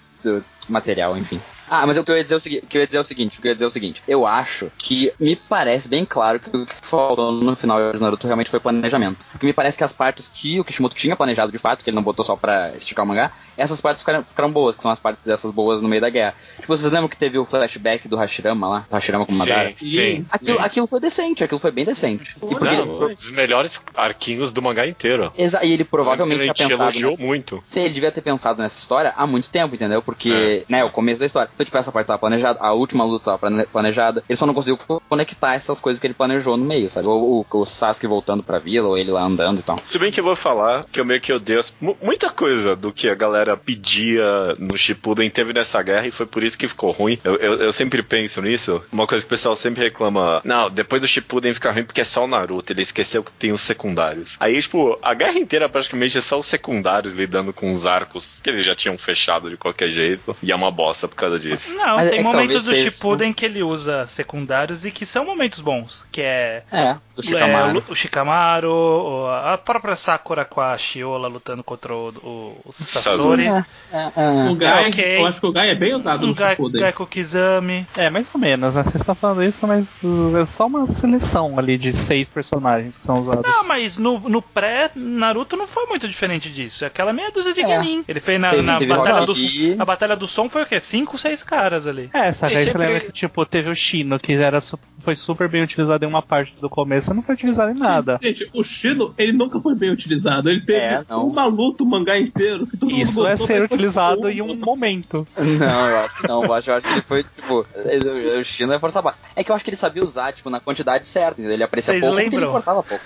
[0.68, 1.40] material, enfim.
[1.68, 2.98] Ah, mas o que eu ia dizer é o seguinte, o que eu ia dizer
[2.98, 4.02] é o seguinte, o que eu ia dizer é o seguinte.
[4.06, 8.26] Eu acho que me parece bem claro que o que faltou no final de Naruto
[8.26, 9.26] realmente foi planejamento.
[9.32, 11.94] Porque me parece que as partes que o Kishimoto tinha planejado de fato, que ele
[11.96, 14.98] não botou só pra esticar o mangá, essas partes ficaram, ficaram boas, que são as
[15.00, 16.34] partes dessas boas no meio da guerra.
[16.56, 18.86] Tipo, vocês lembram que teve o flashback do Hashirama lá?
[18.88, 19.72] Do Hashirama com o Madara?
[19.76, 20.26] Sim, sim.
[20.30, 20.64] Aquilo, sim.
[20.64, 22.36] aquilo foi decente, aquilo foi bem decente.
[22.36, 25.32] E porque Não, um dos melhores arquinhos do mangá inteiro.
[25.36, 27.64] Exa- e ele provavelmente tinha pensado elogiou nessa- muito.
[27.68, 30.02] Sim, ele devia ter pensado nessa história há muito tempo, entendeu?
[30.02, 31.50] Porque, né, o começo da história.
[31.56, 34.22] Então, tipo, essa parte tava planejada, a última luta tava plane- planejada.
[34.28, 37.08] Ele só não conseguiu co- conectar essas coisas que ele planejou no meio, sabe?
[37.08, 39.80] Ou o, o Sasuke voltando pra vila, ou ele lá andando e tal.
[39.86, 41.62] Se bem que eu vou falar que eu meio que odeio
[42.02, 46.42] muita coisa do que a galera pedia no Shippuden teve nessa guerra e foi por
[46.42, 47.18] isso que ficou ruim.
[47.24, 48.82] Eu, eu, eu sempre penso nisso.
[48.92, 52.04] Uma coisa que o pessoal sempre reclama, não, depois do Shippuden fica ruim porque é
[52.04, 54.36] só o Naruto, ele esqueceu que tem os secundários.
[54.38, 58.50] Aí, tipo, a guerra inteira praticamente é só os secundários lidando com os arcos que
[58.50, 61.45] eles já tinham fechado de qualquer jeito e é uma bosta por causa disso.
[61.74, 65.04] Não, Mas é tem que momentos do seja- Shippuden que ele usa secundários e que
[65.06, 67.84] são momentos bons, que é É, do é, Shikamaru.
[67.88, 73.46] o Shikamaru, o- a própria Sakura com a Shiola lutando contra o, o, o Sasori,
[73.48, 74.50] É, é, é.
[74.50, 75.18] O Gai, ok.
[75.20, 76.80] eu acho que o Gai é bem usado um no Gai, Shippuden.
[76.82, 77.86] Gaiko Kizami.
[77.96, 78.82] É, mais ou menos, né?
[78.82, 83.04] Vocês estão falando isso, mas uh, é só uma seleção ali de seis personagens que
[83.06, 83.42] são usados.
[83.50, 86.84] Não, mas no, no pré-Naruto não foi muito diferente disso.
[86.84, 87.66] É aquela meia dúzia de É.
[87.66, 88.04] Genin.
[88.06, 89.34] Ele fez na, na batalha do.
[89.78, 90.78] A batalha do som foi o quê?
[90.80, 92.10] Cinco, seis caras ali.
[92.12, 94.60] É, só que E aí sempre- você lembra que, tipo, teve o Shino, que era,
[94.60, 98.18] su- foi super bem utilizado em uma parte do começo, não foi utilizado em nada.
[98.22, 100.50] Gente, o Shino, ele nunca foi bem utilizado.
[100.50, 103.62] Ele teve É, uma luta, o mangá inteiro, que todo mundo Isso gostou, é ser
[103.62, 105.26] utilizado em um momento.
[105.36, 106.44] Não, eu acho que não.
[106.44, 109.18] Eu acho, eu acho que ele foi, tipo, o- o Shino é força baixa.
[109.34, 111.54] É que eu acho que ele sabia usar, tipo, na quantidade certa, entendeu?
[111.54, 112.52] Ele aparecia Vocês pouco porque ele lembram?
[112.52, 113.04] cortava pouco.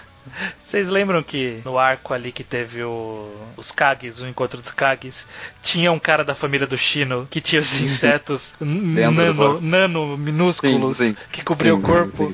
[0.63, 5.27] Vocês lembram que no arco ali que teve o, os Kages, o encontro dos Kages,
[5.63, 11.15] tinha um cara da família do Shino que tinha os insetos nano, nano minúsculos Sim,
[11.15, 11.17] sim.
[11.33, 12.11] que cobriam o corpo?
[12.13, 12.33] Sim,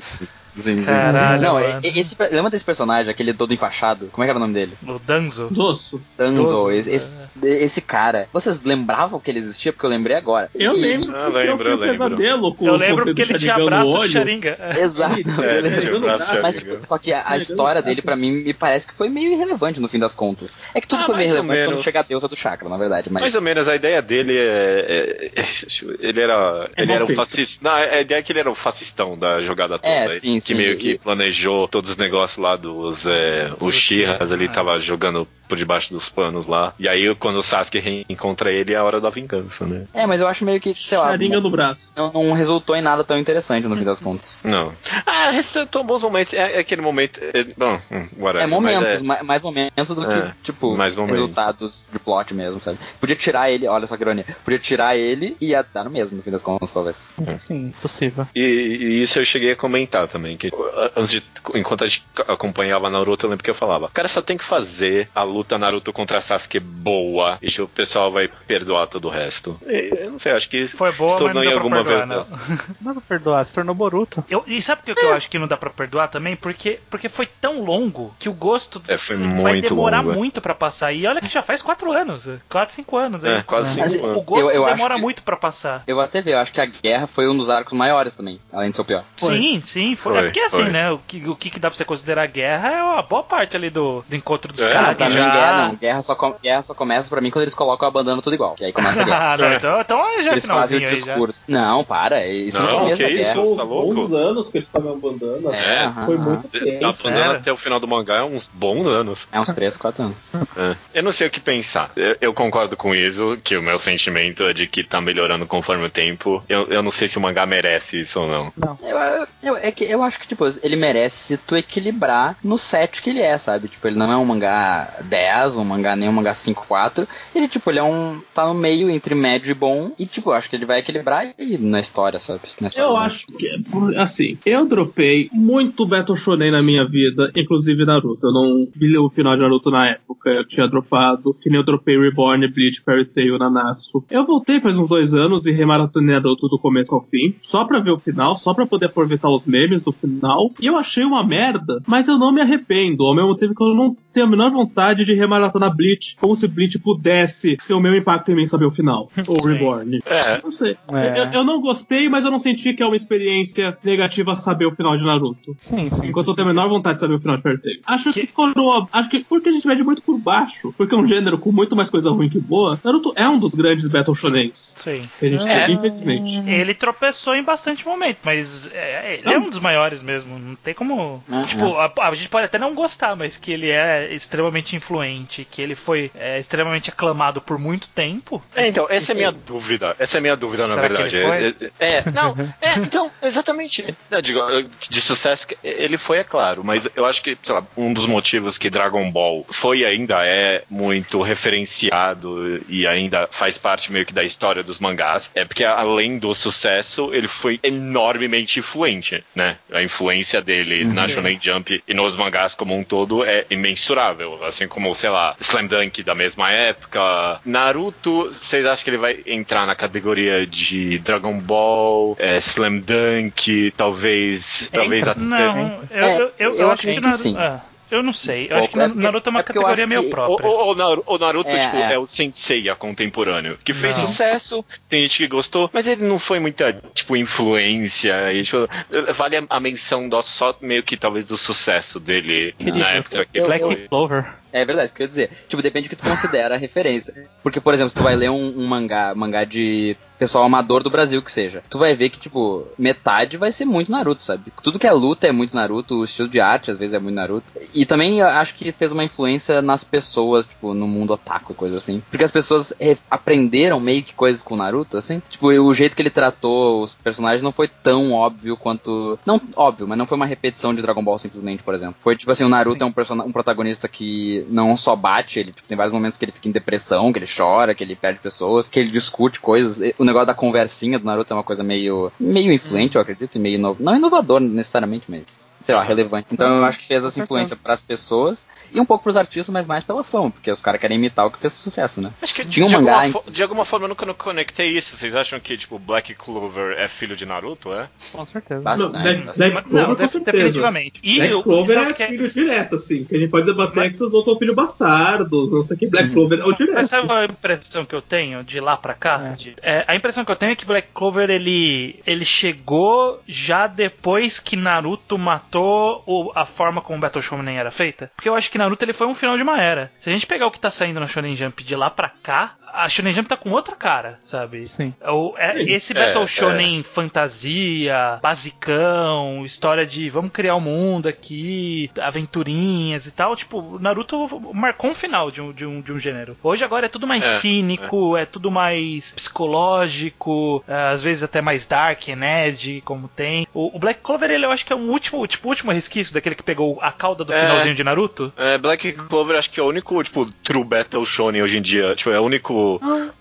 [0.57, 0.83] sim.
[0.83, 1.79] Caralho, Não, mano.
[1.83, 4.07] esse, lembra desse personagem, aquele todo enfaixado?
[4.11, 4.73] Como é que era o nome dele?
[4.87, 5.47] O Danzo.
[5.51, 6.01] Doço.
[6.17, 6.71] Danzo.
[6.71, 8.27] Esse, esse, esse cara.
[8.33, 9.71] Vocês lembravam que ele existia?
[9.71, 10.49] Porque eu lembrei agora.
[10.55, 11.91] Eu E- lembro, Ah, lembro, eu um lembro.
[12.09, 14.11] pesadelo com Eu lembro porque ele tinha Sharingan braço no de olho.
[14.11, 14.57] Sharinga.
[14.81, 15.43] Exato.
[15.43, 18.53] É, Ele- braço de Mas, tipo, só que a, a história dele, pra mim, me
[18.53, 20.57] parece que foi meio irrelevante no fim das contas.
[20.73, 21.83] É que tudo Ah, foi meio mais ou relevante quando menos.
[21.83, 23.09] chega a deusa do chakra, na verdade.
[23.11, 25.31] Mas, Mais ou menos, a ideia dele é.
[25.35, 25.45] é- é-
[25.99, 26.69] ele era.
[26.75, 27.17] É ele era o feito.
[27.19, 27.59] fascista.
[27.67, 29.87] Não, a ideia é que ele era o fascistão da jogada toda.
[29.93, 33.05] É, sim, que meio que planejou todos os negócios lá dos.
[33.05, 36.73] É, os Shihas ali tava jogando por debaixo dos panos lá.
[36.79, 39.85] E aí, quando o Sasuke reencontra ele, é a hora da vingança, né?
[39.93, 41.91] É, mas eu acho meio que, sei lá, Charinha no braço.
[41.95, 44.39] não, não resultou em nada tão interessante no fim das contas.
[44.43, 44.73] Não.
[45.05, 46.33] Ah, restou bons momentos.
[46.33, 47.19] É, é aquele momento.
[47.21, 48.41] É, bom, hum, whatever.
[48.43, 51.19] É mas momentos, ma- mais momentos do É, que, tipo, mais momentos.
[51.19, 52.77] resultados de plot mesmo, sabe?
[52.99, 56.17] Podia tirar ele, olha só que ironia, podia tirar ele e ia dar no mesmo,
[56.17, 57.13] no fim das contas, talvez.
[57.45, 58.27] Sim, possível.
[58.35, 60.49] E, e isso eu cheguei a comentar também, que
[60.95, 61.23] antes de,
[61.55, 65.09] enquanto a gente acompanhava Naruto, eu lembro que eu falava, cara, só tem que fazer
[65.15, 69.59] a luta Naruto contra Sasuke boa, e o pessoal vai perdoar todo o resto.
[69.65, 72.09] Eu não sei, acho que Foi boa, se mas não tornou em alguma perdoar, vez.
[72.09, 72.67] não.
[72.81, 74.23] Não dá pra perdoar, se tornou Boruto.
[74.29, 76.35] Eu, e sabe por que eu acho que não dá pra perdoar também?
[76.35, 80.15] Porque, porque foi tão longo que o gosto É, foi vai demorar longo, é.
[80.15, 80.91] muito pra passar.
[80.93, 83.35] E olha que já faz quatro anos, quatro, cinco anos aí.
[83.35, 84.25] É, quase Mas cinco O anos.
[84.25, 85.83] gosto Eu- eu demora que- muito pra passar.
[85.87, 88.69] Eu até ver, eu acho que a guerra foi um dos arcos maiores também, além
[88.69, 89.03] de ser o pior.
[89.17, 89.95] Sim, sim.
[89.95, 90.13] Foi.
[90.13, 90.69] Foi, é porque assim, foi.
[90.71, 90.91] né?
[90.91, 94.03] O que, o que dá pra você considerar guerra é uma boa parte ali do,
[94.07, 95.26] do encontro dos É, caras já.
[95.31, 98.21] Guerra não, guerra só, com- guerra só começa pra mim quando eles colocam a bandana
[98.21, 99.17] tudo igual, que aí começa a guerra.
[99.33, 100.87] ah, não, então, então já é eles fazem o já.
[100.87, 101.45] discurso.
[101.47, 103.21] Não, para, é isso Não, no começo que da isso?
[103.23, 103.33] guerra.
[103.47, 103.93] Foi tá louco?
[103.95, 105.53] bons anos que eles estavam abandonando.
[105.53, 106.67] É, É, aham, Foi muito Tá tempo.
[106.67, 107.31] abandonando sério?
[107.31, 109.27] até o final do mangá uns bons anos.
[109.31, 110.15] É uns 3, 4 anos.
[110.55, 110.75] É.
[110.93, 111.91] Eu não sei o que pensar.
[111.95, 115.85] Eu, eu concordo com isso, que o meu sentimento é de que tá melhorando conforme
[115.85, 116.43] o tempo.
[116.47, 118.53] Eu, eu não sei se o mangá merece isso ou não.
[118.81, 122.57] Eu, eu- eu- é que eu acho que, tipo, ele merece se tu equilibrar no
[122.57, 123.67] set que ele é, sabe?
[123.67, 125.16] Tipo, ele não é um mangá 10,
[125.57, 127.07] um mangá nem um mangá 5-4.
[127.33, 128.21] Ele, tipo, ele é um.
[128.33, 129.91] tá no meio entre médio e bom.
[129.97, 132.41] E, tipo, eu acho que ele vai equilibrar e na história, sabe?
[132.61, 133.49] Na história Eu acho que,
[133.97, 138.27] assim, eu dropei muito Battle Shonen na minha vida, inclusive Naruto.
[138.27, 141.65] Eu não vi o final de Naruto na época, eu tinha dropado, que nem eu
[141.65, 144.03] dropei Reborn, Bleach, Fairy Tail, Nanatsu.
[144.09, 147.79] Eu voltei faz uns dois anos e remaratonei Naruto do começo ao fim, só pra
[147.79, 150.51] ver o final, só pra poder aproveitar os memes do final.
[150.59, 153.75] E eu achei uma merda, mas eu não me arrependo, ao mesmo tempo que eu
[153.75, 157.97] não tenho a menor vontade de remaratonar Bleach, como se Bleach pudesse ter o mesmo
[157.97, 159.45] impacto em mim saber o final, ou.
[159.45, 159.99] Reborn.
[160.05, 160.75] É, Não sei.
[160.91, 161.19] É.
[161.19, 164.75] Eu, eu não gostei, mas eu não senti que é uma experiência negativa saber o
[164.75, 165.55] final de Naruto.
[165.61, 166.07] Sim, sim.
[166.07, 167.79] Enquanto eu tenho a menor vontade de saber o final de Fairy Tail.
[167.85, 168.87] Acho que, Que- coroa.
[168.91, 170.73] Acho que porque a gente mede muito por baixo.
[170.77, 172.79] Porque é um gênero com muito mais coisa ruim que boa.
[172.83, 175.07] Naruto é um dos grandes Battle Shonens Sim.
[175.19, 175.65] que a gente É.
[175.67, 176.41] tem, infelizmente.
[176.47, 180.37] Ele tropeçou em bastante momento, mas é, ele é um dos maiores mesmo.
[180.39, 181.23] Não tem como.
[181.31, 185.45] É, tipo, a, a gente pode até não gostar, mas que ele é extremamente influente,
[185.49, 188.43] que ele foi é, extremamente aclamado por muito tempo.
[188.55, 189.95] É, então, essa é a minha dúvida.
[189.99, 191.15] Essa é a minha dúvida, na Será que verdade.
[191.15, 191.71] ele foi?
[191.79, 193.95] É, é, não, é, então, exatamente.
[194.09, 194.41] Eu digo,
[194.89, 198.57] de sucesso, ele foi, é claro, mas eu acho que, sei lá, um dos motivos
[198.57, 204.13] que Dragon Ball foi e ainda é muito referenciado e ainda faz parte meio que
[204.13, 209.57] da história dos mangás, é porque além do sucesso, ele foi enormemente influente, né?
[209.71, 213.96] A influência dele na Shonen Jump e nos mangás como um todo é imensurável,
[214.45, 217.39] assim como, sei lá, Slam Dunk da mesma época.
[217.45, 223.73] Naruto, vocês acham que ele vai entrar na categoria de Dragon Ball, é, Slam Dunk,
[223.75, 225.21] talvez, talvez Entra- até...
[225.21, 227.11] Não, eu, É, eu, eu, eu acho que Naruto.
[227.11, 227.35] que sim.
[227.37, 227.59] ah,
[227.91, 228.47] eu não sei.
[228.49, 230.47] Eu acho que É Naruto é uma é eu categoria meio que- própria.
[230.49, 231.93] o- o o Naruto, É, tipo, é.
[231.93, 231.97] é.
[231.99, 233.57] o Senseiya contemporâneo.
[233.63, 234.07] Que fez Não.
[234.07, 238.31] sucesso, tem gente que gostou, mas ele não foi muita, tipo, influência.
[238.33, 238.67] E, tipo,
[239.15, 243.43] vale a, menção do, só meio que talvez do sucesso dele na época que Eu-
[243.45, 243.87] ele Black foi.
[243.87, 244.25] Clover.
[244.51, 245.29] É verdade, isso que eu ia dizer.
[245.47, 247.27] Tipo, depende do que tu considera a referência.
[247.43, 250.89] Porque, por exemplo, se tu vai ler um, um mangá, mangá de pessoal amador do
[250.89, 254.51] Brasil que seja, tu vai ver que, tipo, metade vai ser muito Naruto, sabe?
[254.63, 257.13] Tudo que é luta é muito Naruto, o estilo de arte às vezes é muito
[257.13, 257.53] Naruto.
[257.71, 261.55] E também eu acho que fez uma influência nas pessoas, tipo, no mundo otaku e
[261.55, 262.01] coisa assim.
[262.09, 265.21] Porque as pessoas re- aprenderam meio que coisas com o Naruto, assim.
[265.29, 269.19] Tipo, o jeito que ele tratou os personagens não foi tão óbvio quanto.
[269.23, 271.95] Não óbvio, mas não foi uma repetição de Dragon Ball simplesmente, por exemplo.
[271.99, 275.51] Foi tipo assim, o Naruto é um, persona- um protagonista que não só bate, ele
[275.51, 278.19] tipo, tem vários momentos que ele fica em depressão, que ele chora, que ele perde
[278.19, 279.93] pessoas, que ele discute coisas.
[279.97, 283.39] O negócio da conversinha do Naruto é uma coisa meio meio influente, eu acredito, e
[283.39, 286.29] meio ino- não inovador necessariamente, mas sei lá, relevante.
[286.31, 289.67] Então eu acho que fez essa influência pras pessoas e um pouco pros artistas, mas
[289.67, 292.13] mais pela fama, porque os caras querem imitar o que fez sucesso, né?
[292.21, 294.95] Acho que Tinha um de, mangá, alguma, de alguma forma eu nunca não conectei isso.
[294.95, 297.89] Vocês acham que, tipo, Black Clover é filho de Naruto, é?
[298.13, 298.61] Com certeza.
[298.61, 298.93] Bastante.
[298.93, 299.51] Não, Black- bastante.
[299.51, 300.37] Black Não, Clover, com def- certeza.
[300.37, 300.99] definitivamente.
[301.03, 303.03] E Black eu- Clover é que filho direto, assim.
[303.03, 305.87] Que a gente pode debater que seus outros são filhos bastardos, não sei o que.
[305.87, 306.75] Black Clover é o direto.
[306.75, 309.17] Mas sabe qual é a impressão que eu tenho de lá pra cá?
[309.37, 313.67] De- é, a impressão que eu tenho é que Black Clover ele, ele chegou já
[313.67, 318.11] depois que Naruto matou ditou o- a forma como o Battle Shonen era feita?
[318.15, 319.91] Porque eu acho que Naruto ele foi um final de uma era.
[319.99, 322.55] Se a gente pegar o que tá saindo na Shonen Jump de lá pra cá,
[322.73, 324.67] a Shonen Jump tá com outra cara, sabe?
[324.67, 324.93] Sim.
[325.07, 325.71] O- é- Sim.
[325.71, 326.27] esse É, Battle é.
[326.27, 333.35] Shonen fantasia, basicão, história de vamos criar o mundo aqui, aventurinhas e tal.
[333.35, 336.35] Tipo, o Naruto marcou um final de um, de um, de um gênero.
[336.43, 338.25] Hoje agora é tudo mais É, cínico, é.
[338.25, 343.47] tudo mais psicológico, é, às vezes até mais dark, nerd, como tem.
[343.53, 346.35] O, o Black Clover, ele eu acho que é um último, tipo, último resquício daquele
[346.35, 347.39] que pegou a cauda do É.
[347.41, 348.31] finalzinho de Naruto.
[348.37, 351.95] É, Black Clover acho que é o único, tipo, true Battle Shonen hoje em dia.
[351.95, 352.66] Tipo, é o único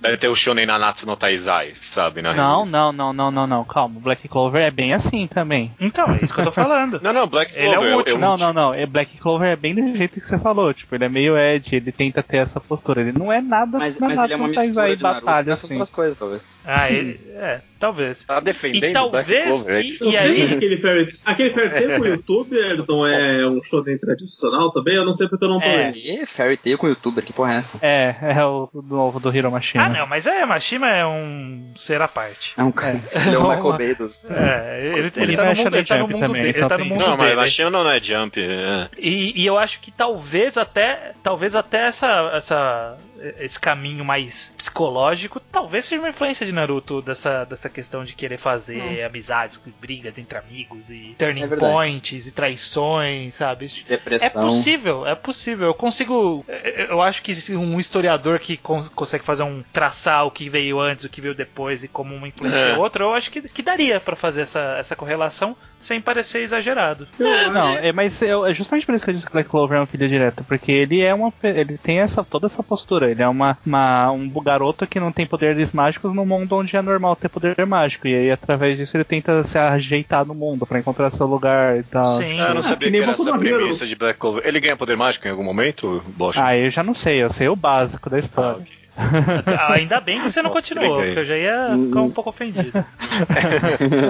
[0.00, 2.22] Battle Shonen Nanatsu no Taizai, sabe?
[2.22, 2.76] Na Não, revista.
[2.78, 3.64] não, não, não, não, não.
[3.64, 4.00] Calma.
[4.00, 5.72] Black Clover é bem assim também.
[5.80, 7.00] Então, é isso que eu tô falando.
[7.02, 7.90] Não, não, Black Ele é o Clover.
[7.92, 8.16] eu- último.
[8.16, 8.74] eu- Não, não, não.
[8.74, 10.72] É Black Clover é bem do jeito que você falou.
[10.74, 13.00] Tipo, ele é meio Ed, ele tenta ter essa postura.
[13.00, 15.52] Ele não é nada Mas, nada mas ele é uma com Taizai de Naruto batalha,
[15.52, 15.66] assim.
[15.74, 16.61] outras coisas, talvez.
[16.64, 18.24] Ah, ele, é, talvez.
[18.24, 19.46] Tá E defendendo Black talvez.
[19.62, 19.76] Clover.
[19.76, 20.48] é E, e aí.
[20.48, 24.94] que aquele Fairy, aquele Fairy Tail com o youtuber não é um shonen tradicional também,
[24.94, 25.76] eu não sei porque eu não tô É.
[25.76, 25.96] lendo.
[25.98, 27.78] E Fairy Tail com youtuber, que porra é essa?
[27.82, 29.84] É, é o novo do Hiro Mashima.
[29.84, 32.54] Ah, não, mas é, Mashima é um ser à parte.
[32.56, 33.00] É um cara.
[33.26, 34.24] Ele é o Michael Bay dos.
[34.30, 36.58] É, ele, ele, Ele tá no mundo, achar ele tá no Jump mundo também, dele.
[36.58, 37.34] Ele tá no mundo Não, mas.
[37.36, 38.40] Machine não é Jump.
[38.40, 38.88] É.
[38.98, 42.96] E, e eu acho que talvez até talvez até essa, essa
[43.38, 48.37] esse caminho mais psicológico talvez seja uma influência de Naruto dessa, dessa questão de querer
[48.38, 53.66] fazer amizades, brigas entre amigos e turning É points e traições, sabe?
[53.87, 54.42] É Depressão.
[54.44, 55.68] possível, é possível.
[55.68, 56.44] Eu consigo.
[56.48, 60.79] é, Eu acho que um historiador que con- consegue fazer um traçar o que veio
[60.81, 62.72] antes, o que veio depois e como uma influencia É.
[62.74, 67.07] a outra, eu acho que, que daria pra fazer essa, essa correlação sem parecer exagerado.
[67.18, 69.83] Eu Não, é, mas é justamente por isso que eu disse que Black Clover é
[69.83, 73.28] um filho direto, porque ele é uma, ele tem essa toda essa postura, ele é
[73.28, 77.28] uma, uma- um garoto que não tem poderes mágicos num mundo onde é normal ter
[77.28, 81.26] poder mágico e aí através disso ele tenta se ajeitar no mundo pra encontrar seu
[81.26, 82.04] lugar e tal.
[82.18, 82.40] Sim.
[82.40, 84.42] Ah, eu não Ah, sabia que que, era essa no premissa de Black Clover.
[84.46, 86.36] Ele ganha poder mágico em algum momento, Bosch?
[86.38, 88.62] Ah, eu já não sei, eu sei o básico da história.
[88.62, 88.75] Ah,
[89.70, 92.72] Ainda bem que você não Nossa, continuou, porque eu já ia ficar um pouco ofendido.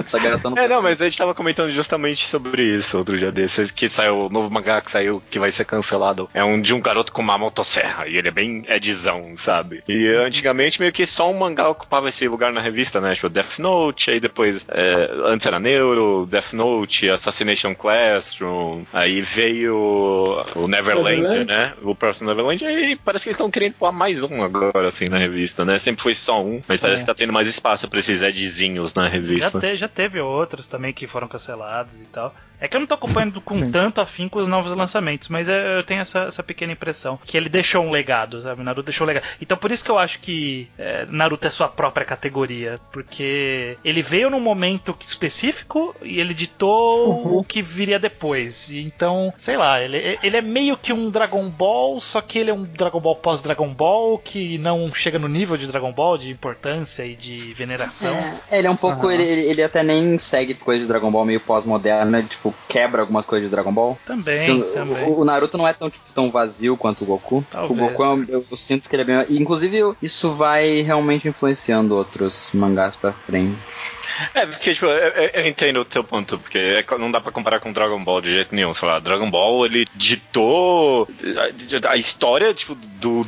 [0.09, 0.57] tá gastando.
[0.57, 4.25] É, não, mas a gente tava comentando justamente sobre isso outro dia desses, que saiu
[4.25, 6.29] o novo mangá que saiu, que vai ser cancelado.
[6.33, 9.83] É um de um garoto com uma motosserra, e ele é bem edzão, sabe?
[9.87, 13.15] E antigamente meio que só um mangá ocupava esse lugar na revista, né?
[13.15, 19.75] Tipo, Death Note, aí depois, é, antes era Neuro, Death Note, Assassination Classroom, aí veio
[20.55, 21.45] o Neverland, Neverland.
[21.45, 21.73] né?
[21.81, 25.17] O próximo Neverland, aí parece que eles estão querendo pôr mais um agora, assim, na
[25.17, 25.79] revista, né?
[25.79, 27.03] Sempre foi só um, mas parece É.
[27.03, 29.59] que tá tendo mais espaço pra esses edzinhos na Já, revista.
[29.59, 32.33] te- já teve outros também que foram cancelados e tal.
[32.59, 33.71] É que eu não tô acompanhando com Sim.
[33.71, 37.19] tanto afim com os novos lançamentos, mas é- eu tenho essa, essa pequena impressão.
[37.25, 38.63] Que ele deixou um legado, sabe?
[38.63, 39.25] Naruto deixou um legado.
[39.41, 42.79] Então por isso que eu acho que é, Naruto é sua própria categoria.
[42.91, 47.37] Porque ele veio num momento específico e ele ditou Uhum.
[47.39, 48.71] o que viria depois.
[48.71, 52.53] Então, sei lá, ele, ele é meio que um Dragon Ball, só que ele é
[52.53, 57.03] um Dragon Ball pós-Dragon Ball, que não chega no nível de Dragon Ball, de importância
[57.05, 58.15] e de veneração.
[58.49, 59.07] É, ele é um pouco.
[59.07, 59.13] Aham.
[59.13, 62.21] Ele, ele até nem segue coisa de Dragon Ball meio pós-moderno, né?
[62.51, 63.97] Tipo, quebra algumas coisas de Dragon Ball.
[64.05, 65.03] Também, Então, também.
[65.05, 67.43] o, o Naruto não é tão, tipo, tão vazio quanto o Goku.
[67.49, 67.71] Talvez.
[67.71, 69.25] O Goku, é um- eu, eu sinto que ele é bem.
[69.41, 73.57] Inclusive, eu- isso vai realmente influenciando outros mangás pra frente.
[74.33, 77.59] É, porque, tipo, eu, eu- entendo o teu ponto, porque é não dá pra comparar
[77.59, 78.73] com Dragon Ball de jeito nenhum.
[78.73, 81.07] Sei lá, Dragon Ball, ele ditou
[81.85, 83.25] a, a história, tipo, do,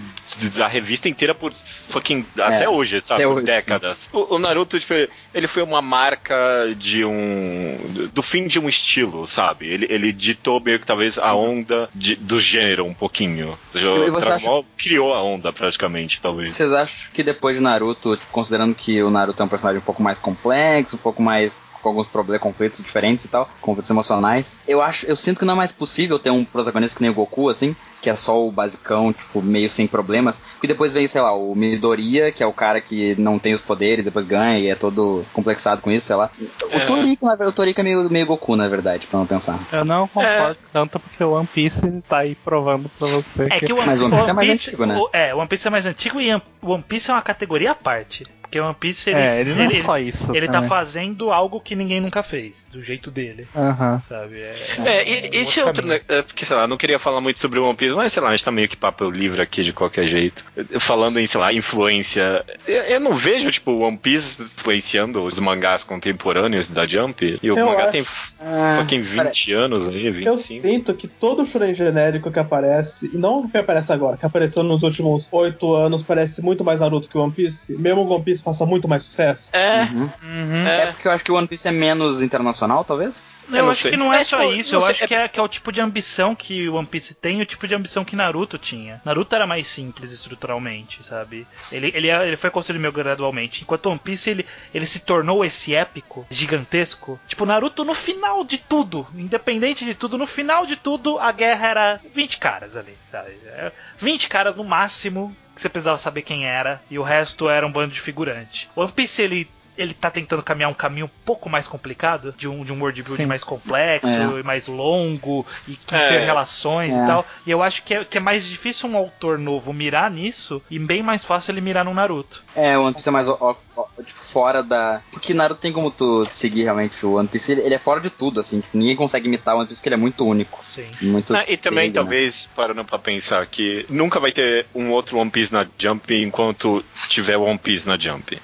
[0.56, 2.26] da revista inteira por fucking.
[2.40, 3.22] até hoje, sabe?
[3.22, 4.10] É, até hoje, décadas.
[4.14, 4.94] O, o Naruto, tipo,
[5.34, 6.36] ele foi uma marca
[6.78, 7.78] de um.
[8.14, 9.68] do fim de um estilo, sabe?
[9.68, 13.58] Ele, ele ditou meio que talvez a onda de- do gênero um pouquinho.
[13.74, 16.52] O Dragon acha- Ball criou a onda, praticamente, talvez.
[16.52, 19.86] Vocês acham que depois de Naruto, tipo, considerando que o Naruto é um personagem um
[19.86, 24.58] pouco mais complexo, um pouco mais com alguns problemas, conflitos diferentes e tal, conflitos emocionais,
[24.68, 27.14] eu acho, eu sinto que não é mais possível ter um protagonista que nem o
[27.14, 31.20] Goku, assim, que é só o basicão, tipo, meio sem problemas, porque depois vem, sei
[31.22, 34.68] lá, o Midoriya, que é o cara que não tem os poderes, depois ganha e
[34.68, 36.30] é todo complexado com isso, sei lá.
[36.72, 36.80] O É.
[36.86, 39.60] Toriko, na verdade, o Toriko é meio, meio Goku, na verdade, pra não pensar.
[39.72, 43.74] Eu não concordo tanto porque o One Piece tá aí provando pra você É que
[43.74, 44.98] o One, Mas o One Piece é mais antigo, né?
[44.98, 47.72] o- é, o One Piece é mais antigo e o One Piece é uma categoria
[47.72, 48.24] à parte.
[48.42, 50.36] Porque o One Piece ele, É, ele não é ele, só isso.
[50.36, 54.00] ele tá fazendo algo que ninguém nunca fez, do jeito dele, Aham.
[54.02, 54.40] sabe?
[54.40, 54.56] É,
[54.86, 56.02] É, e, esse é outro, né?
[56.08, 58.30] é, Porque, sei lá, não queria falar muito sobre o One Piece, mas sei lá,
[58.30, 60.44] a gente tá meio que papo livre aqui de qualquer jeito.
[60.80, 62.44] Falando em, sei lá, influência.
[62.68, 67.40] Eu, eu não vejo, tipo, o One Piece influenciando os mangás contemporâneos da Jump.
[67.42, 67.92] E o Eu mangá acho.
[67.92, 68.06] tem
[68.42, 70.62] Ah, fucking 20 anos aí, Eu 25.
[70.62, 74.82] sinto que todo shonen genérico que aparece, e não que aparece agora, que apareceu nos
[74.82, 77.74] últimos oito anos, parece muito mais Naruto que One Piece.
[77.78, 79.50] Mesmo o One Piece faça muito mais sucesso.
[79.54, 80.10] É, Uhum.
[80.24, 80.68] Uhum.
[80.68, 80.86] É é.
[80.88, 83.40] porque eu acho que o One Piece é menos internacional, talvez.
[83.50, 83.92] Eu, Eu acho sei.
[83.92, 85.44] que não é, É, só tipo, isso, eu sei, acho é- que, é, que é
[85.44, 88.16] o tipo de ambição que o One Piece tem e o tipo de ambição que
[88.16, 89.02] Naruto tinha.
[89.04, 91.46] Naruto era mais simples estruturalmente, sabe?
[91.72, 93.64] Ele, ele, ele foi construído meio gradualmente.
[93.64, 97.20] Enquanto One Piece ele, ele se tornou esse épico gigantesco.
[97.28, 101.68] Tipo, Naruto no final de tudo, independente de tudo, no final de tudo, a guerra
[101.68, 103.32] era 20 caras ali, sabe?
[103.46, 107.68] É, 20 caras no máximo que você precisava saber quem era, e o resto era
[107.68, 108.70] um bando de figurante.
[108.76, 112.64] One Piece ele ele tá tentando caminhar um caminho um pouco mais complicado, de um,
[112.64, 113.28] de um world building Sim.
[113.28, 114.40] mais complexo É.
[114.40, 116.10] e mais longo, e que É.
[116.10, 117.04] ter relações É.
[117.04, 117.26] e tal.
[117.46, 120.78] E eu acho que é, que é mais difícil um autor novo mirar nisso, e
[120.78, 122.44] bem mais fácil ele mirar no Naruto.
[122.56, 123.38] É, o One Piece é mais, ó,
[123.76, 125.02] ó, tipo, fora da...
[125.12, 128.10] Porque Naruto tem como tu seguir realmente o One Piece, ele, ele é fora de
[128.10, 128.60] tudo, assim.
[128.60, 130.64] Tipo, ninguém consegue imitar o One Piece, porque ele é muito único.
[130.66, 130.88] Sim.
[131.02, 131.94] Muito Ah, e também, dele, né?
[131.94, 136.84] talvez, parando pra pensar que nunca vai ter um outro One Piece na Jump enquanto
[137.08, 138.40] tiver One Piece na Jump.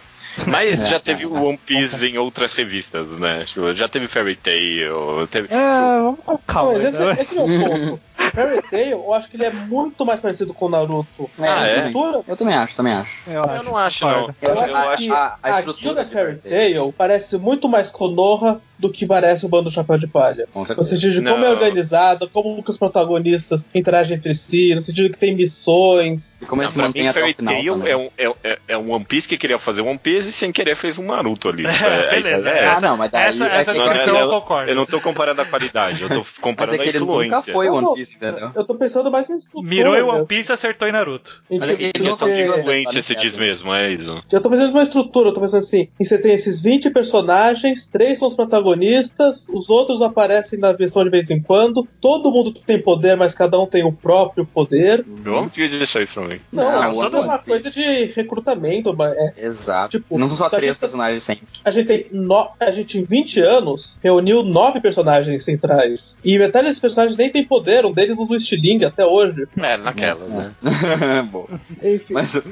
[0.47, 3.45] Mas É, já teve o One Piece em outras revistas, né?
[3.45, 5.47] Tipo, já teve Fairy Tail, teve...
[5.53, 6.77] É, vamos com calma.
[6.77, 7.13] Esse, né?
[7.13, 8.01] esse é o ponto.
[8.33, 11.29] Fairy Tail, eu acho que ele é muito mais parecido com o Naruto.
[11.39, 11.75] É, Ah, eu, é?
[11.75, 11.87] também.
[11.91, 13.29] Estrutura, eu também acho, também acho.
[13.29, 14.11] Eu, Eu não acho, não.
[14.11, 18.61] eu, Eu acho, acho que a- a estrutura de Fairy Tail parece muito mais Konoha
[18.77, 20.47] do que parece o Bando do Chapéu de Palha.
[20.51, 20.89] Com No certeza.
[20.89, 21.47] sentido de como Não.
[21.47, 26.37] é organizado, como que os protagonistas interagem entre si, no sentido que tem missões.
[26.41, 27.91] E como ele Não, se pra mantém mim, até o Fairy final Tail também.
[27.91, 30.51] é um, é, é- é um One Piece que queria fazer One Piece e sem
[30.51, 31.63] querer fez um Naruto ali.
[31.95, 33.29] É, beleza, é, Ah, não, mas daí...
[33.29, 34.69] essa- é essa descrição eu- eu concordo.
[34.71, 37.35] Eu não tô comparando a qualidade, eu tô Mas comparando é que a ele influência.
[37.37, 38.51] nunca foi One não, Piece, entendeu?
[38.55, 39.69] Eu tô pensando mais em estrutura.
[39.69, 40.25] Mirou em One.
[40.25, 41.43] Piece e acertou em Naruto.
[41.49, 43.39] Em Mas é que tipo, ele não conseguiu influência se diz teatro.
[43.39, 44.23] mesmo, é isso.
[44.31, 47.85] Eu tô pensando numa estrutura, eu tô pensando assim, em você tem esses 20 personagens,
[47.85, 52.53] três são os protagonistas, os outros aparecem na versão de vez em quando, todo mundo
[52.53, 55.05] tem poder, mas cada um tem o próprio poder.
[55.23, 56.39] Eu amo que isso aí pra mim.
[56.51, 59.99] Não, Não, isso é uma coisa de recrutamento, mas é, Exato.
[59.99, 61.47] Tipo, não são só três personagens sempre.
[61.63, 62.49] a gente tem no...
[62.59, 66.17] a gente em 20 anos reuniu nove personagens centrais.
[66.23, 69.47] E metade desses personagens nem tem poder, um deles usa o estilingue até hoje.
[69.57, 70.53] É, naquelas, né?
[71.31, 71.47] Boa.
[71.83, 72.13] Enfim.
[72.13, 72.35] Mas,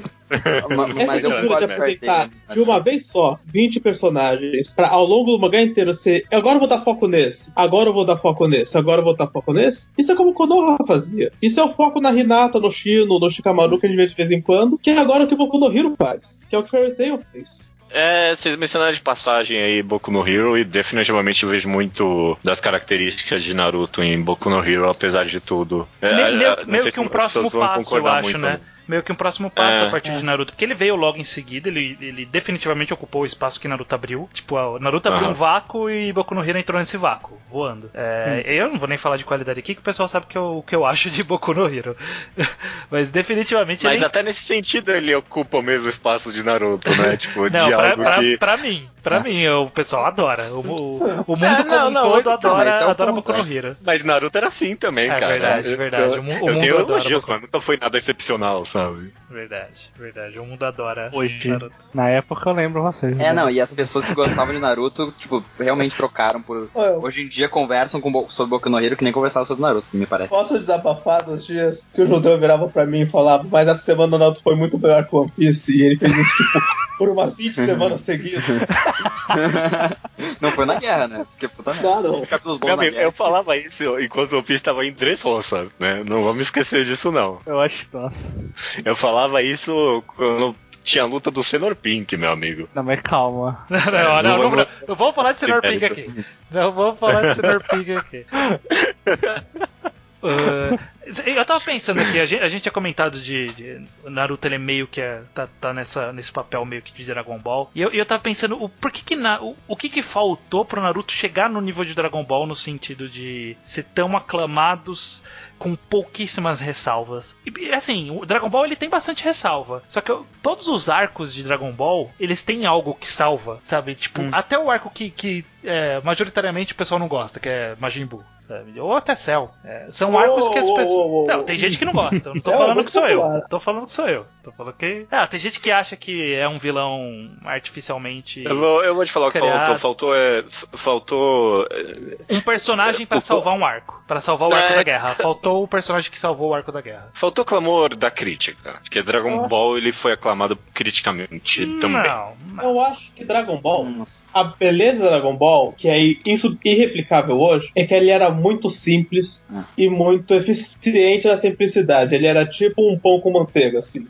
[0.74, 4.88] ma- Essa mas eu de concordo o apresentar de uma vez só 20 personagens pra
[4.88, 8.04] ao longo do mangá inteiro ser agora eu vou dar foco nesse, agora eu vou
[8.04, 9.88] dar foco nesse, agora eu vou dar foco nesse.
[9.98, 11.30] Isso é como o Konoha fazia.
[11.42, 14.14] Isso é o foco na Hinata, no Shino, no Shikamaru que a gente vê de
[14.14, 16.58] vez em quando, que é agora o que o Boku no Hero faz, que é
[16.58, 17.73] o que o Fairy Tail fez.
[17.96, 22.60] É, vocês mencionaram de passagem aí Boku no Hero e definitivamente eu vejo muito das
[22.60, 25.86] características de Naruto em Boku no Hero, apesar de tudo.
[26.02, 28.58] É, meio é, meio- meio que um próximo passo, eu acho, muito, né?
[28.86, 29.86] Meio que um próximo passo É.
[29.86, 30.52] a partir de Naruto.
[30.52, 34.28] Porque ele veio logo em seguida, ele, ele definitivamente ocupou o espaço que Naruto abriu.
[34.32, 35.30] Tipo, Naruto abriu Aham.
[35.30, 37.90] um vácuo e Boku no Hero entrou nesse vácuo, voando.
[37.94, 40.58] É, Eu não vou nem falar de qualidade aqui, que o pessoal sabe que eu-
[40.58, 41.96] o que eu acho de Boku no Hero.
[42.90, 44.04] Mas definitivamente Mas ele.
[44.04, 47.16] até nesse sentido ele ocupa o mesmo espaço de Naruto, né?
[47.24, 48.36] Tipo, Não, de pra, algo pra, que...
[48.38, 50.42] pra mim, pra mim, o pessoal adora.
[50.52, 53.32] O, o- o mundo É, como não, um não, todo adora, é adora ponto, Boku
[53.44, 53.56] no é.
[53.56, 53.76] Hero.
[53.84, 55.28] Mas Naruto era assim também, É cara.
[55.28, 56.04] verdade, Eu- verdade.
[56.16, 59.12] Eu, O mu- o eu mundo tenho adora elogios, mas nunca foi nada excepcional, sabe?
[59.30, 60.38] Verdade, verdade.
[60.38, 61.74] O mundo adora Hoje, Naruto.
[61.94, 63.18] na época eu lembro vocês.
[63.20, 66.68] É, não, e as pessoas que gostavam de Naruto, tipo, realmente trocaram por.
[66.74, 69.62] Eu Hoje em dia conversam com, Bo- sobre Boku no Hero que nem conversavam sobre
[69.62, 70.30] Naruto, me parece.
[70.30, 74.16] Posso desabafar dos dias que o judeu virava pra mim e falava, mas essa semana
[74.16, 76.60] o Naruto foi muito melhor que o One Piece, e ele fez isso, tipo,
[76.98, 78.42] por umas 20 semanas seguidas.
[80.40, 81.26] não foi na guerra, né?
[81.30, 81.88] Porque puta merda.
[81.88, 82.22] Não, não.
[82.44, 86.02] Bons Meu amigo, eu falava isso enquanto o Piece estava em Dressrosa, né?
[86.04, 87.40] Não vamos esquecer disso, não.
[87.46, 88.18] Eu acho, nossa.
[88.84, 92.68] Eu falava isso quando tinha a luta do Senhor Pink, meu amigo.
[92.74, 93.64] Não, mas calma.
[93.70, 96.24] Não, não, não, não não, vamos- não, não vamos falar de Pig é, aqui.
[96.50, 98.26] Não vamos falar de Senhor Pig aqui.
[100.24, 100.78] Uh,
[101.26, 104.58] eu tava pensando aqui, a gente, a gente tinha comentado de, de Naruto ele é
[104.58, 107.70] meio que é, tá, tá nessa, nesse papel meio que de Dragon Ball.
[107.74, 110.64] E eu, eu tava pensando, o, por que que na, o, o que que faltou
[110.64, 115.22] pro Naruto chegar no nível de Dragon Ball no sentido de ser tão aclamados
[115.58, 117.38] com pouquíssimas ressalvas.
[117.46, 119.82] E assim, o Dragon Ball ele tem bastante ressalva.
[119.88, 123.94] Só que eu- todos os arcos de Dragon Ball, eles têm algo que salva, sabe?
[123.94, 124.30] Tipo, Hum.
[124.32, 128.22] até o arco que, que é, majoritariamente o pessoal não gosta, que é Majin Buu.
[128.46, 128.78] Sabe?
[128.80, 129.50] Ou até Cell.
[129.64, 130.96] É, são Uou, arcos que as uou, pessoas.
[131.06, 131.26] uou.
[131.26, 132.28] Não, tem gente que não gosta.
[132.30, 133.22] Eu não tô Cell é falando que sou eu.
[133.48, 134.26] Tô falando que sou eu.
[134.42, 135.06] Tô falando que.
[135.10, 138.42] Ah, tem gente que acha que é um vilão artificialmente.
[138.44, 139.78] Eu vou, eu vou te falar o que faltou.
[139.78, 140.14] Faltou.
[140.16, 144.02] É, faltou é, Um personagem pra O- salvar um arco.
[144.06, 144.76] Pra salvar o arco É.
[144.76, 145.08] da guerra.
[145.10, 147.08] Faltou o personagem que salvou o arco da guerra.
[147.14, 148.74] faltou clamor da crítica.
[148.82, 149.48] Porque Dragon.
[149.48, 152.02] Ball ele foi aclamado criticamente também.
[152.02, 152.64] Não, não.
[152.64, 154.24] Eu acho que Dragon Ball, Nossa.
[154.32, 158.68] a beleza do Dragon Ball, que é isso irreplicável hoje, é que ele era muito
[158.68, 159.64] simples Ah.
[159.78, 162.14] e muito eficiente na simplicidade.
[162.14, 164.06] Ele era tipo um pão com manteiga, assim.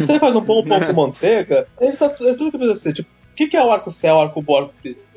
[0.00, 2.92] Você faz um pão, um pão com manteiga, ele tá é tudo que precisa ser.
[2.94, 4.44] Tipo, o que, que é o arco céu, o arco?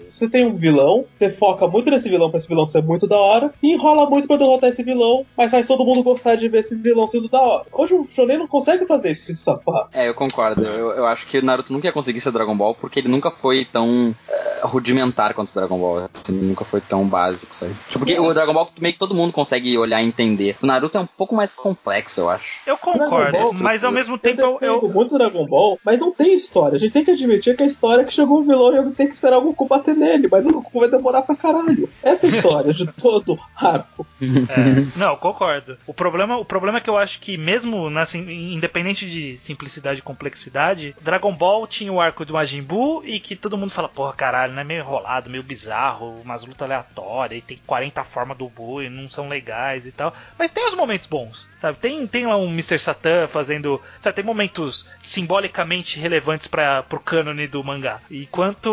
[0.10, 3.17] Você tem um vilão, você foca muito nesse vilão pra esse vilão ser muito da
[3.17, 6.60] hora, e enrola muito pra derrotar esse vilão, mas faz todo mundo gostar de ver
[6.60, 7.65] esse vilão sendo da hora.
[7.72, 9.88] Hoje o Shonen não consegue fazer isso, se safar.
[9.93, 10.63] É, eu concordo.
[10.65, 13.30] Eu, eu acho que o Naruto nunca ia conseguir ser Dragon Ball porque ele nunca
[13.30, 16.10] foi tão eh, rudimentar quanto o Dragon Ball.
[16.27, 17.73] Ele nunca foi tão básico, sabe?
[17.88, 20.58] Tipo, porque o Dragon Ball meio que todo mundo consegue olhar e entender.
[20.62, 22.62] O Naruto é um pouco mais complexo, eu acho.
[22.65, 26.33] Eu concordo, Ball, mas ao mesmo tempo eu, eu, muito Dragon Ball, mas não tem
[26.33, 26.75] história.
[26.75, 28.92] A gente tem que admitir que a história é que chegou um vilão e eu
[28.92, 31.89] tenho que esperar o Goku bater nele, mas o Goku vai demorar pra caralho.
[32.02, 34.08] Essa é a história de todo arco.
[34.21, 35.77] É, não, concordo.
[35.85, 40.00] O problema, o problema é que eu acho que mesmo na, sim- independente de simplicidade
[40.00, 43.89] e complexidade, Dragon Ball tinha o arco do Majin Buu e que todo mundo fala,
[43.89, 48.37] porra, caralho, não é meio enrolado, meio bizarro, umas lutas aleatórias, e tem 40 formas
[48.37, 50.13] do Buu e não são legais e tal.
[50.37, 51.77] Mas tem os momentos bons, sabe?
[51.77, 52.79] Tem, tem lá um Mr.
[52.79, 58.00] Satan fazendo, sabe, tem momentos simbolicamente relevantes para pro cânone do mangá.
[58.10, 58.69] Enquanto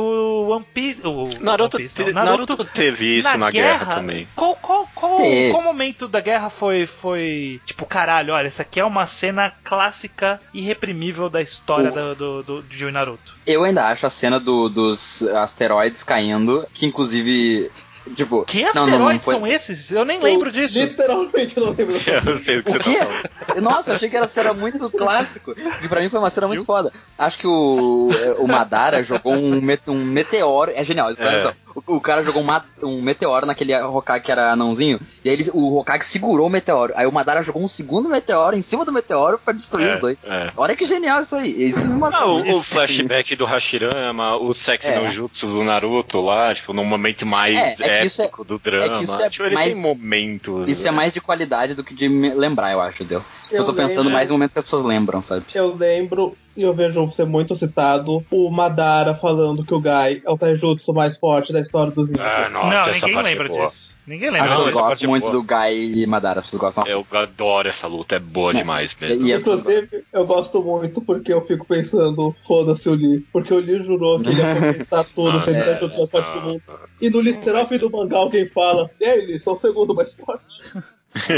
[0.48, 4.28] One Piece, o Naruto, One Piece, não, te- Naruto teve isso na, guerra, também.
[4.36, 5.18] Qual, qual, qual,
[5.50, 10.40] qual momento da guerra foi, foi tipo, caralho, olha, essa aqui é uma cena clássica
[10.52, 13.34] e irreprimível da história O- do, do, do, de Naruto.
[13.46, 17.70] Eu ainda acho a cena do- dos asteroides caindo, que inclusive.
[18.14, 18.44] Tipo.
[18.44, 19.90] Que não, asteroides não, não foi- são esses?
[19.90, 20.78] Eu nem lembro Eu disso.
[20.78, 21.94] Literalmente não lembro.
[22.26, 22.98] Eu sei o que O você quê?
[22.98, 23.06] tá
[23.46, 23.62] falando.
[23.62, 25.54] Nossa, achei que era cena muito clássico.
[25.82, 26.92] E pra mim foi uma cena muito foda.
[27.18, 30.72] Acho que o, o Madara jogou um, met- um meteoro.
[30.74, 31.54] É genial, isso, É.
[31.86, 34.98] O, o cara jogou um, um meteoro naquele Hokage que era anãozinho.
[35.24, 36.92] E aí ele, o Hokage segurou o meteoro.
[36.96, 40.18] Aí o Madara jogou um segundo meteoro em cima do meteoro pra destruir os dois.
[40.24, 40.50] É.
[40.56, 41.50] Olha que genial isso aí.
[41.68, 42.20] Isso me marcou.
[42.20, 45.00] Ah, o, o flashback do Hashirama, o sexy É.
[45.00, 48.84] no jutsu do Naruto lá, tipo, num momento mais É, é é- épico do drama.
[48.94, 50.68] é que isso é tipo, ele mais- tem momentos.
[50.68, 50.96] Isso é né?
[50.96, 53.22] mais de qualidade do que de lembrar, eu acho, deu.
[53.50, 55.44] Eu, Eu tô pensando lembro- mais em momentos que as pessoas lembram, sabe?
[55.54, 60.30] Eu lembro, e eu vejo ser muito citado, o Madara falando que o Gai é
[60.30, 62.24] o taijutsu mais forte da história dos ninjas.
[62.24, 63.66] Ah, nossa, não, ninguém lembra é boa.
[63.66, 63.94] disso.
[64.06, 64.64] Ninguém As lembra disso.
[64.72, 65.32] gostam parte é muito boa.
[65.34, 66.86] do Gai e Madara, pessoas gostam.
[66.86, 69.26] Eu adoro essa luta, é boa Não, demais mesmo.
[69.26, 73.24] e Inclusive, eu gosto muito porque eu fico pensando, foda-se o Lee.
[73.32, 76.32] Porque o Lee jurou que ele ia compensar tudo, Nossa, sendo é, taijutsu mais forte
[76.32, 76.62] do mundo.
[77.00, 80.12] E no literal fim do mangá alguém fala, e aí, Lee, sou o segundo mais
[80.14, 80.44] forte.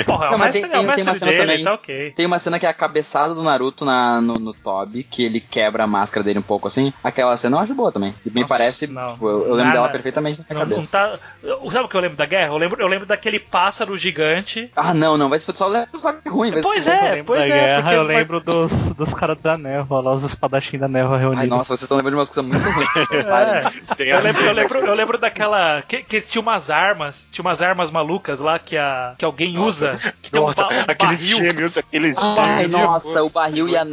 [0.04, 2.12] Porra, é Não, mas mestre, tem- é tem- tem uma cena dele, também- tá ok.
[2.12, 5.40] Tem uma cena que é a cabeçada do Naruto na, no, no Toby, que ele
[5.40, 6.92] quebra a máscara dele um pouco assim.
[7.02, 8.14] Aquela cena eu acho boa também.
[8.24, 8.86] E me Nossa, parece.
[8.86, 9.12] não.
[9.14, 9.72] tipo, eu, eu lembro Nada.
[9.72, 10.98] dela perfeitamente na minha Não, não cabeça.
[10.98, 12.52] tá, eu- sabe o que eu lembro da guerra?
[12.52, 14.70] Eu lembro, eu lembro daquele pássaro gigante.
[14.76, 16.50] Ah, não, não, vai ser só os ruim.
[16.50, 19.14] vai se Pois é, Eu lembro pois da é, guerra, porque eu lembro dos, dos
[19.14, 21.42] caras da névoa, lá os espadachins da névoa reunidos.
[21.42, 22.88] Ai, nossa, vocês estão lembrando de umas coisas muito ruins.
[23.28, 23.94] É.
[23.94, 25.82] Tem Eu lembro, eu lembro, eu lembro daquela.
[25.82, 27.28] Que, que tinha umas armas.
[27.32, 29.67] Tinha umas armas malucas lá que, a, que alguém Nossa.
[29.68, 29.94] Usa.
[30.22, 31.38] Que tem um, ba- um aqueles barril.
[31.38, 32.70] gêmeos, aqueles Ai, gêmeos.
[32.72, 33.84] nossa, o barril e a,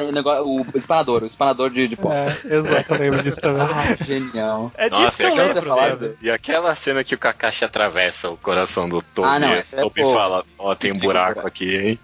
[0.44, 2.12] o espanador, o espanador de, de pó.
[2.12, 3.62] É, exato, eu lembro disso também.
[3.64, 4.72] Ah, genial.
[4.76, 6.14] É disso Nossa, que eu lembro, cena-?
[6.22, 9.28] E aquela cena que o Kakashi atravessa o coração do Tobi.
[9.28, 11.48] Ah, não, essa é o Tobi fala, ó, tem um buraco buraco.
[11.48, 12.00] aqui, hein?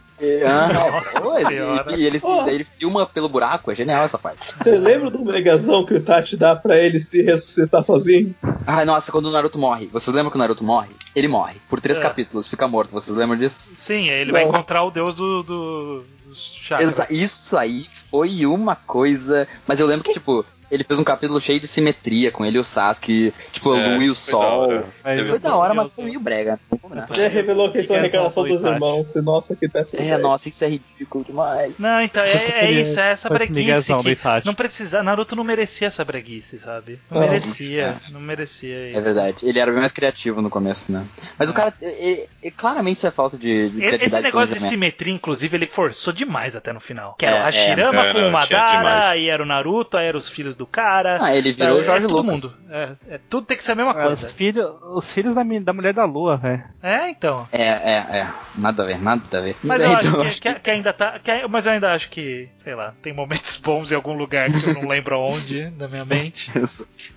[0.47, 1.95] Ah, Nossa senhora.
[1.95, 2.51] e, e ele, se- Nossa.
[2.51, 4.53] ele filma pelo buraco, é genial essa parte.
[4.61, 8.35] Você lembra do megazão que o Itachi dá pra ele se ressuscitar sozinho?
[8.65, 9.87] Ai, nossa, quando o Naruto morre.
[9.87, 10.89] Vocês lembram que o Naruto morre?
[11.15, 11.55] Ele morre.
[11.69, 12.01] Por três É.
[12.01, 12.91] capítulos, fica morto.
[12.91, 13.71] Vocês lembram disso?
[13.75, 14.49] Sim, ele vai Não.
[14.51, 17.09] encontrar o deus do, do, dos chakras.
[17.09, 19.47] Isso aí foi uma coisa.
[19.67, 22.59] Mas eu lembro que, tipo, ele fez um capítulo cheio de simetria com ele e
[22.59, 24.41] o Sasuke, tipo, a É, lua e o foi da sol.
[24.61, 24.85] hora.
[25.03, 26.59] Mas Foi da hora, mas foi meio brega.
[26.81, 27.07] Combinar.
[27.11, 29.15] Ele revelou que eles são a reencarnação dos irmãos.
[29.15, 30.01] E nossa, que péssimo.
[30.01, 31.73] É, nossa, isso é ridículo demais.
[31.77, 36.03] Não, então, é, é isso, é essa breguice que não precisa, Naruto não merecia essa
[36.03, 36.99] breguice, sabe?
[37.09, 37.27] Não, Não.
[37.27, 38.97] merecia, não merecia isso.
[38.97, 39.37] É verdade.
[39.43, 41.05] Ele era bem mais criativo no começo, né?
[41.37, 44.05] Mas o cara, e- e- claramente isso é falta de, de E- criatividade.
[44.05, 47.15] Esse negócio de simetria, inclusive, ele forçou demais até no final.
[47.17, 48.11] Que era É, o Hashirama é.
[48.13, 51.17] com É, o Madara, aí era o Naruto, aí eram os filhos do cara.
[51.21, 52.43] Ah, ele virou É, o Jorge é todo Lucas.
[52.43, 52.71] mundo.
[52.73, 54.33] É, é, tudo tem que ser a mesma É, os, coisa.
[54.33, 56.63] filhos, os filhos da, da mulher da lua, velho.
[56.81, 57.47] É, então.
[57.51, 58.27] É, é, é.
[58.55, 59.55] Nada a ver, nada a ver.
[59.63, 61.19] Mas eu Então, acho que, que- que ainda tá.
[61.19, 64.69] que- mas eu ainda acho que, sei lá, tem momentos bons em algum lugar que
[64.69, 66.51] eu não lembro aonde na minha mente.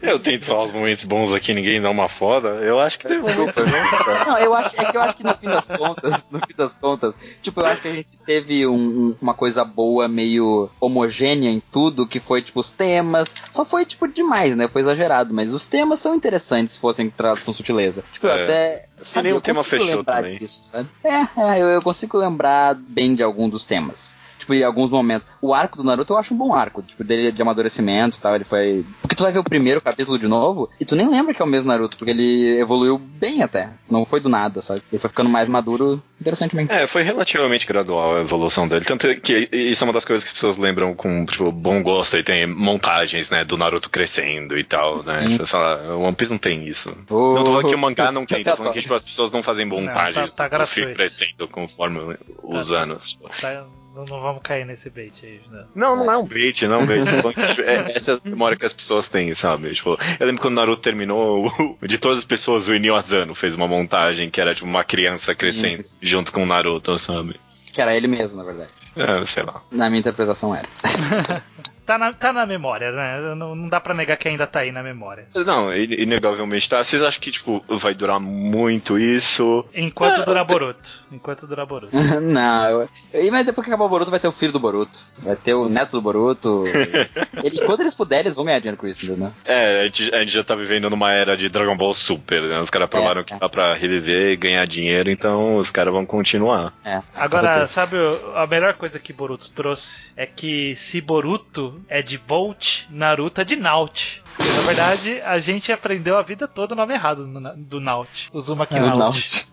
[0.03, 2.49] Eu tento falar os momentos bons aqui, ninguém dá uma foda.
[2.49, 4.25] Eu acho que teve cara.
[4.27, 6.75] Não, eu acho, é que eu acho que no fim das contas, no fim das
[6.75, 11.51] contas, tipo, eu acho que a gente teve um- um- uma coisa boa, meio homogênea
[11.51, 13.34] em tudo, que foi, tipo, os temas.
[13.51, 14.67] Só foi, tipo, demais, né?
[14.69, 18.05] Foi exagerado, mas os temas são interessantes se fossem tratados com sutileza.
[18.13, 18.43] Tipo, eu É.
[18.43, 18.87] até.
[19.01, 20.39] Sabe, nem o eu tema fechou também.
[20.39, 20.89] disso, sabe?
[21.05, 24.17] É, é, eu, eu consigo lembrar bem de algum dos temas.
[24.45, 25.27] Tipo, em alguns momentos.
[25.41, 28.35] O arco do Naruto eu acho um bom arco, tipo, dele de amadurecimento e tal.
[28.35, 28.85] Ele foi.
[29.01, 31.45] Porque tu vai ver o primeiro capítulo de novo e tu nem lembra que é
[31.45, 33.71] o mesmo Naruto, porque ele evoluiu bem até.
[33.91, 34.83] Não foi do nada, sabe?
[34.93, 36.71] Ele foi ficando mais maduro interessantemente.
[36.73, 38.85] É, foi relativamente gradual a evolução dele.
[38.85, 41.83] Tanto é que isso é uma das coisas que as pessoas lembram com, tipo, bom
[41.83, 42.17] gosto.
[42.19, 45.27] E tem montagens, né, do Naruto crescendo e tal, né?
[45.29, 46.95] Tipo, sei lá, o One Piece não tem isso.
[47.09, 47.35] Oh.
[47.35, 49.43] Não tô falando que o mangá não tem, tô falando que tipo, as pessoas não
[49.43, 50.95] fazem montagens tá- tá do gratuito.
[50.95, 52.77] crescendo conforme os Tá.
[52.83, 53.11] anos.
[53.11, 53.29] tipo.
[53.41, 53.65] Tá?
[53.95, 55.65] Não, não vamos cair nesse bait aí, né?
[55.75, 57.05] Não, não é um bait, não é um bait.
[57.55, 59.73] Tipo, é, essa é a memória que as pessoas têm, sabe?
[59.73, 63.55] Tipo, eu lembro quando o Naruto terminou, de todas as pessoas, o Inio Asano fez
[63.55, 65.99] uma montagem que era tipo uma criança crescendo Isso.
[66.03, 67.39] junto com o Naruto, sabe?
[67.73, 68.71] Que era ele mesmo, na verdade.
[68.97, 69.63] É, sei lá.
[69.71, 70.69] Na minha interpretação era.
[71.87, 73.35] Tá na, tá na memória, né?
[73.35, 75.27] Não, não dá pra negar que ainda tá aí na memória.
[75.35, 76.83] Não, in- inegavelmente tá.
[76.83, 79.65] Vocês acham que, tipo, vai durar muito isso?
[79.75, 81.05] Enquanto Ah, durar Boruto.
[81.13, 81.95] Enquanto durar Boruto.
[82.23, 82.89] não, eu...
[83.13, 84.99] e- mas depois que acabar o Boruto vai ter o filho do Boruto.
[85.19, 86.65] Vai ter o neto do Boruto.
[87.43, 89.33] Ele, quando eles puderem, eles vão ganhar dinheiro com isso, entendeu?
[89.45, 92.59] É, a gente, a gente já tá vivendo numa era de Dragon Ball Super, né?
[92.61, 93.39] Os caras provaram É, que é.
[93.39, 96.73] dá pra reviver e ganhar dinheiro, então os caras vão continuar.
[96.85, 97.03] É.
[97.15, 97.97] Agora, sabe,
[98.35, 103.45] a melhor coisa que Boruto trouxe é que se Boruto é de Bolt, Naruto é
[103.45, 104.23] de Naut.
[104.37, 108.31] Porque, na verdade, a gente aprendeu a vida toda o nome errado do Naut.
[108.33, 109.49] O Uzumaki É, Naut.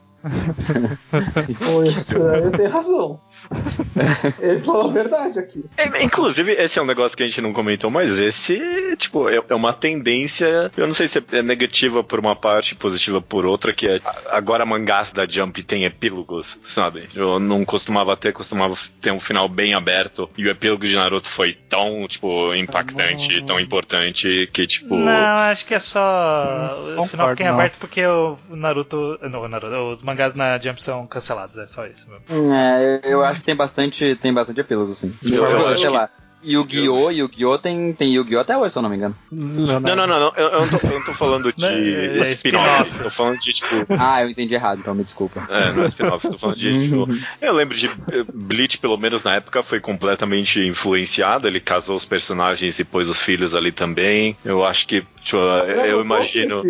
[1.86, 3.20] Estranho tem razão.
[4.40, 5.64] Ele falou a verdade aqui.
[5.78, 9.40] É, inclusive, esse é um negócio que a gente não comentou, mas esse, tipo, é,
[9.50, 10.72] é uma tendência.
[10.76, 14.66] Eu não sei se é negativa por uma parte, positiva por outra, que é agora
[14.66, 17.10] mangás da Jump tem epílogos, sabe?
[17.14, 20.30] Eu não costumava ter, costumava ter um final bem aberto.
[20.38, 23.46] E o epílogo de Naruto foi tão, tipo, impactante, Não.
[23.46, 24.96] tão importante que, tipo.
[24.96, 26.78] Não, acho que é só.
[26.80, 27.54] Hum, o final fica em não.
[27.54, 29.20] aberto porque o Naruto.
[29.22, 29.72] Não, o Naruto.
[29.92, 32.54] Os mangás na Jump são cancelados, é só isso mesmo.
[32.54, 35.16] É, eu, eu acho que tem bastante, tem bastante epílogo, sim.
[35.24, 36.10] Eu- eu acho sei lá.
[36.44, 37.10] Yu-Gi-Oh!
[37.12, 37.58] Yu-Gi-Oh!
[37.58, 38.40] tem, tem Yu-Gi-Oh!
[38.42, 39.16] até hoje, se eu não me engano.
[39.32, 40.34] Não, não, não, não.
[40.36, 43.00] Eu, eu não, tô, eu não tô falando de Não, é- é spin-off.
[43.00, 43.76] tô falando de, tipo.
[43.90, 45.46] Ah, eu entendi errado, então me desculpa.
[45.50, 46.72] É, não é spin-off, tô falando de.
[46.92, 47.08] Tipo,
[47.42, 51.48] eu lembro de eh, Bleach, pelo menos na época, foi completamente influenciado.
[51.48, 54.36] Ele casou os personagens e pôs os filhos ali também.
[54.44, 56.64] Eu acho que, tipo, eu, eu imagino.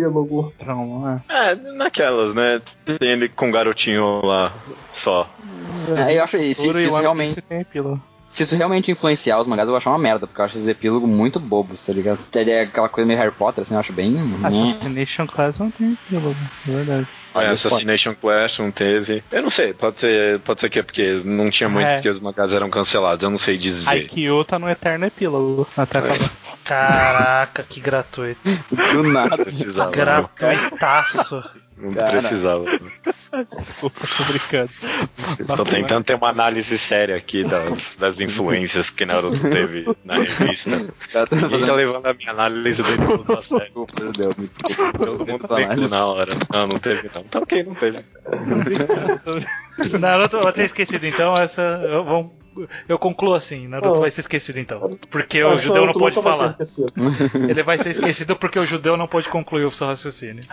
[0.66, 1.50] Não, é.
[1.50, 2.60] É, naquelas, né?
[2.84, 4.52] Tem ele com o garotinho lá
[4.92, 5.28] só.
[6.06, 8.00] É, eu acho isso One realmente, tem epílogo.
[8.32, 10.66] Se isso realmente influenciar os mangás, eu vou achar uma merda, porque eu acho esses
[10.66, 12.18] epílogos muito bobos, tá ligado?
[12.34, 14.16] Ele é aquela coisa meio Harry Potter, assim, eu acho bem.
[14.42, 16.34] Assassination Class não tem epílogo,
[16.66, 17.06] é verdade.
[17.34, 19.22] É, Assassination Clash não teve.
[19.30, 21.94] Eu não sei, pode ser, pode ser que é porque não tinha muito, É.
[21.94, 23.90] porque os mangás eram cancelados, eu não sei dizer.
[23.90, 25.68] Aikyo tá no eterno epílogo.
[25.76, 26.30] Até acabar.
[26.64, 28.40] Caraca, que gratuito.
[28.92, 29.36] Do nada.
[29.36, 29.90] Precisava.
[29.90, 31.42] Gratuitaço.
[31.76, 32.18] Não Cara.
[32.20, 32.64] precisava.
[33.56, 34.70] Desculpa, tô brincando.
[35.56, 40.70] Tô tentando ter uma análise séria aqui das, das influências que Naruto teve na revista.
[41.12, 43.64] Tá Ninguém tá levando a minha análise dele tudo a sério.
[43.66, 44.98] Desculpa, meu Deus, me desculpa.
[44.98, 45.90] Todo mundo análise.
[45.90, 46.32] na hora.
[46.52, 47.22] Não, não teve não.
[47.24, 48.04] Tá ok, não teve.
[49.98, 51.62] Naruto vai ter esquecido então, essa.
[51.84, 52.32] Eu, vamos-
[52.88, 54.00] eu concluo assim, Naruto Oh.
[54.00, 54.98] vai ser esquecido então.
[55.10, 56.48] Porque o judeu não pode vai falar.
[56.50, 56.92] esquecido.
[57.48, 60.44] Ele vai ser esquecido porque o judeu não pode concluir o seu raciocínio.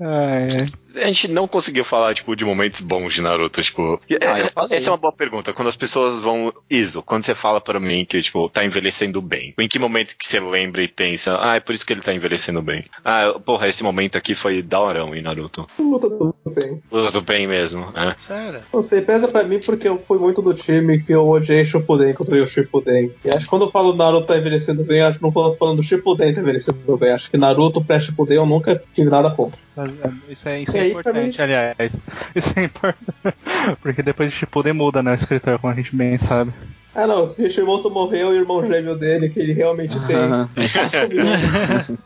[0.00, 0.84] Ai, ai.
[1.02, 4.00] A gente não conseguiu falar, tipo, de momentos bons de Naruto, tipo.
[4.20, 4.76] Ah, eu falei.
[4.76, 5.52] Essa é uma boa pergunta.
[5.52, 6.52] Quando as pessoas vão.
[6.70, 10.26] Iso, quando você fala pra mim que, tipo, tá envelhecendo bem, em que momento que
[10.26, 12.84] você lembra e pensa, ah, é por isso que ele tá envelhecendo bem?
[13.04, 15.66] Ah, porra, esse momento aqui foi daorão em Naruto.
[15.78, 16.82] Luta tudo bem.
[16.88, 18.14] Tudo bem mesmo, é.
[18.16, 18.60] Sério?
[18.72, 22.14] Não sei, pesa pra mim porque eu fui muito do time que eu odiei Shippuden
[22.14, 23.12] quando eu vi o Shippuden.
[23.24, 25.78] E acho que quando eu falo Naruto tá envelhecendo bem, acho que não posso falando
[25.78, 27.10] do Shippuden tá envelhecendo bem.
[27.10, 29.30] Acho que Naruto pré-Shippuden eu nunca tive nada
[29.76, 31.92] é, Isso é, isso é aí, importante, isso- aliás.
[32.34, 33.36] Isso é importante.
[33.82, 36.52] Porque depois de Shippuden muda, né, o escritor, como a gente bem sabe.
[36.96, 40.16] Ah não, o Kishimoto morreu e o irmão gêmeo dele, que ele realmente tem.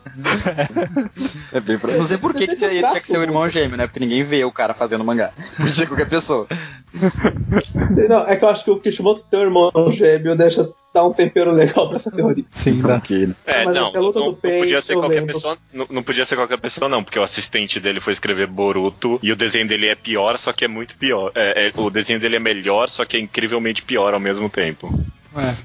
[1.52, 1.92] É bem pra...
[1.94, 3.86] Não sei por que, que Você ele vê tinha que ser o irmão gêmeo, né?
[3.86, 5.30] Porque ninguém vê o cara fazendo mangá.
[5.56, 6.46] Podia ser qualquer pessoa.
[8.08, 11.12] Não, é que eu acho que o Kishimoto tem um irmão gêmeo deixa dar um
[11.12, 12.44] tempero legal pra essa teoria.
[12.50, 13.00] Sim, dá.
[13.46, 15.34] É, Mas não, a luta não, do Pain, não podia ser qualquer lembro.
[15.34, 15.58] pessoa.
[15.72, 19.30] Não, não podia ser qualquer pessoa, não, porque o assistente dele foi escrever Boruto e
[19.30, 21.30] o desenho dele é pior, só que é muito pior.
[21.34, 24.92] É, é, o desenho dele é melhor, só que é incrivelmente pior ao mesmo tempo.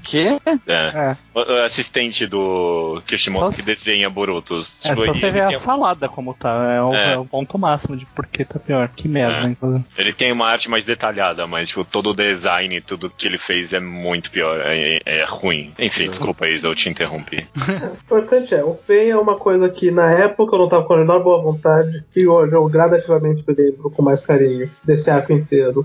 [0.02, 0.28] Que?
[0.66, 0.72] É.
[0.72, 1.16] É.
[1.34, 4.80] O, assistente do Kishimoto Só que se- desenha Borutos.
[4.84, 6.72] É Tipo, só você ver a tem, salada como tá.
[6.74, 7.12] É o, É.
[7.14, 8.88] é o ponto máximo de por que tá pior.
[8.94, 9.50] Que merda, É.
[9.50, 9.84] inclusive.
[9.96, 13.38] ele tem uma arte mais detalhada, mas tipo, todo o design e tudo que ele
[13.38, 14.60] fez é muito pior.
[14.60, 15.72] É, é- é ruim.
[15.78, 17.46] Enfim, desculpa, Isa, eu te interrompi.
[18.10, 20.94] O importante é, o Pain é uma coisa que na época eu não tava com
[20.94, 25.32] a menor boa vontade, que hoje eu gradativamente me lembro com mais carinho desse arco
[25.32, 25.84] inteiro.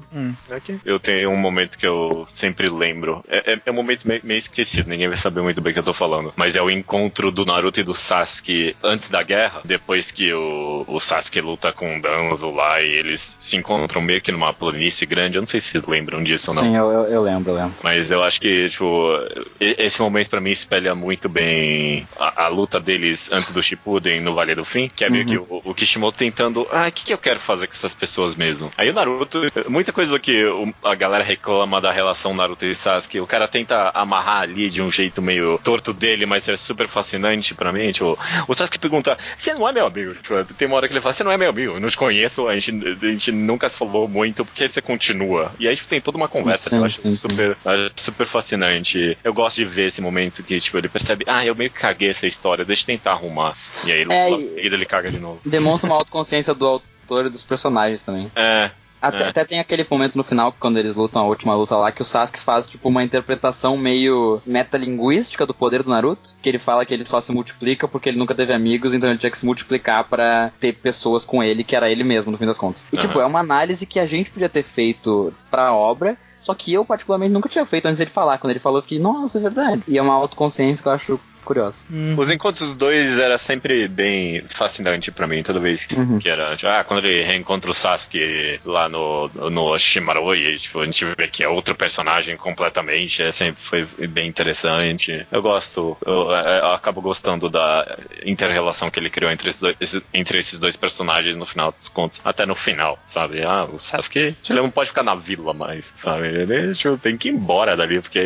[0.86, 3.24] Eu tenho um momento que eu sempre lembro.
[3.28, 5.94] É, é- momento meio, meio esquecido, ninguém vai saber muito bem o que eu tô
[5.94, 6.34] falando.
[6.36, 10.86] Mas é o encontro do Naruto e do Sasuke antes da guerra, depois que o,
[10.88, 15.06] o Sasuke luta com o Danzo lá e eles se encontram meio que numa planície
[15.06, 15.38] grande.
[15.38, 16.64] Eu não sei se vocês lembram disso ou não.
[16.64, 17.76] Sim, eu, eu, eu lembro, eu lembro.
[17.84, 19.14] Mas eu acho que, tipo,
[19.60, 24.34] esse momento pra mim espelha muito bem a, a luta deles antes do Shippuden no
[24.34, 27.14] Vale do Fim, que é meio que o, o Kishimoto tentando, ah, o que, que
[27.14, 28.72] eu quero fazer com essas pessoas mesmo?
[28.78, 30.44] Aí o Naruto, muita coisa que
[30.84, 34.92] a galera reclama da relação Naruto e Sasuke, o cara tenta amarrar ali de um
[34.92, 39.54] jeito meio torto dele, mas é super fascinante pra mim, tipo, o Sasuke pergunta, você
[39.54, 40.14] não é meu amigo?
[40.16, 41.98] Tipo, tem uma hora que ele fala, você não é meu amigo, eu não te
[41.98, 45.52] conheço, a gente, a gente nunca se falou muito, por que você continua?
[45.60, 47.18] E aí tipo, tem toda uma conversa, Sim, eu acho sim, sim.
[47.30, 49.18] super, acho super fascinante.
[49.24, 52.10] Eu gosto de ver esse momento que, tipo, ele percebe, ah, eu meio que caguei
[52.10, 53.56] essa história, deixa eu tentar arrumar.
[53.86, 55.42] E aí, É, logo e- em seguida, ele caga de novo.
[55.46, 58.32] Demonstra uma autoconsciência do autor e dos personagens também.
[58.36, 58.72] É,
[59.02, 59.28] Até, É.
[59.30, 62.06] até tem aquele momento no final, quando eles lutam a última luta lá, que o
[62.06, 66.94] Sasuke faz, tipo, uma interpretação meio metalinguística do poder do Naruto, que ele fala que
[66.94, 70.04] ele só se multiplica porque ele nunca teve amigos, então ele tinha que se multiplicar
[70.06, 72.86] pra ter pessoas com ele, que era ele mesmo, no fim das contas.
[72.92, 73.24] E, tipo, Aham.
[73.24, 77.34] é uma análise que a gente podia ter feito pra obra, só que eu, particularmente,
[77.34, 78.38] nunca tinha feito antes dele falar.
[78.38, 79.84] Quando ele falou, eu fiquei, nossa, é verdade.
[79.88, 81.20] E é uma autoconsciência que eu acho
[81.50, 81.84] curiosa.
[82.16, 86.20] Os encontros dos dois era sempre bem fascinante pra mim, toda vez que, Uhum.
[86.20, 86.56] que era.
[86.56, 91.28] tipo, ah, quando ele reencontra o Sasuke lá no, no Shimaroi, tipo, a gente vê
[91.28, 95.26] que é outro personagem completamente, é, sempre foi bem interessante.
[95.32, 99.76] Eu gosto, eu, é, eu acabo gostando da inter-relação que ele criou entre esses, dois,
[99.80, 103.42] esse- entre esses dois personagens no final dos contos, até no final, sabe?
[103.44, 106.28] Ah, o Sasuke, ele não pode ficar na vila mais, sabe?
[106.28, 108.20] Ele tipo, tem que ir embora dali, porque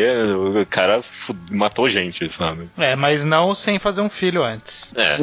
[0.61, 1.01] o cara
[1.51, 2.67] matou gente, sabe?
[2.77, 4.93] É, mas não sem fazer um filho antes.
[4.95, 5.17] É, é.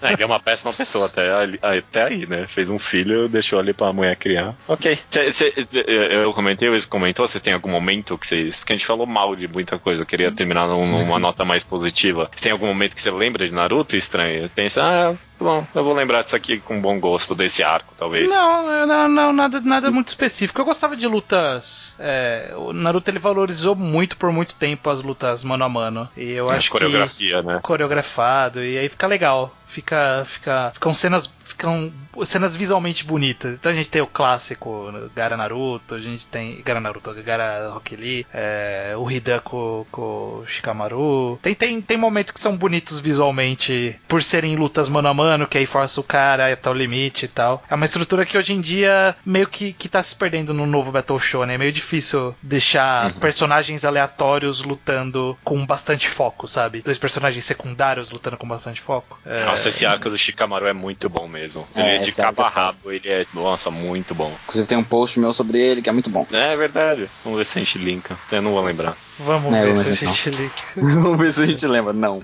[0.00, 2.46] É, ele é uma péssima pessoa até, ali- até aí, né?
[2.48, 4.54] Fez um filho, deixou ali pra mulher criar.
[4.66, 4.98] Ok.
[5.10, 8.58] Cê- cê- eu comentei, o Luiz comentou, você tem algum momento que vocês.
[8.58, 11.62] Porque a gente falou mal de muita coisa, eu queria terminar num- numa nota mais
[11.64, 12.30] positiva.
[12.34, 14.48] Você tem algum momento que você lembra de Naruto estranho?
[14.54, 18.30] Pensa, ah, bom, eu vou lembrar disso aqui com bom gosto, desse arco, talvez.
[18.30, 20.60] Não, não, não, nada, nada muito específico.
[20.60, 21.96] Eu gostava de lutas.
[21.98, 26.08] é, o Naruto ele valorizou muito por muito tempo as lutas mano a mano.
[26.16, 27.56] E eu É, acho coreografia, né?
[27.56, 29.54] que coreografado e aí fica legal.
[29.66, 31.90] Fica, fica, ficam cenas, ficam
[32.26, 33.58] cenas visualmente bonitas.
[33.58, 37.96] Então a gente tem o clássico Gara Naruto, a gente tem Gara Naruto, Gara Rock
[37.96, 41.38] Lee, é, o Hidan com, com o Shikamaru.
[41.40, 45.58] Tem, tem, tem momentos que são bonitos visualmente por serem lutas mano a mano, que
[45.58, 47.62] aí força o cara até o limite e tal.
[47.70, 50.92] É uma estrutura que hoje em dia meio que, que tá se perdendo no novo
[50.92, 51.54] Battle Show, né?
[51.54, 56.82] É meio difícil deixar personagens aleatórios lutando com bastante foco, sabe?
[56.82, 59.18] Dois personagens secundários lutando com bastante foco.
[59.24, 61.66] É, Nossa, esse arco do Shikamaru é muito bom mesmo.
[61.74, 64.32] É, Ele é de esse arco cabo a é rabo, ele é, nossa, muito bom.
[64.44, 66.26] Inclusive tem um post meu sobre ele que é muito bom.
[66.32, 67.08] É verdade.
[67.24, 68.16] Vamos ver se a gente linka.
[68.30, 68.96] Eu não vou lembrar.
[69.18, 70.52] Vamos É, ver se a gente liga.
[70.76, 71.92] Vamos ver se a gente lembra.
[71.92, 72.22] Não.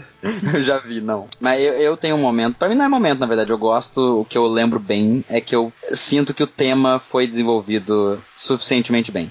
[0.52, 1.26] Eu já vi, não.
[1.40, 2.56] Mas eu, eu tenho um momento.
[2.56, 3.50] Pra mim não é momento, na verdade.
[3.50, 4.20] Eu gosto.
[4.20, 9.12] O que eu lembro bem é que eu sinto que o tema foi desenvolvido suficientemente
[9.12, 9.30] bem.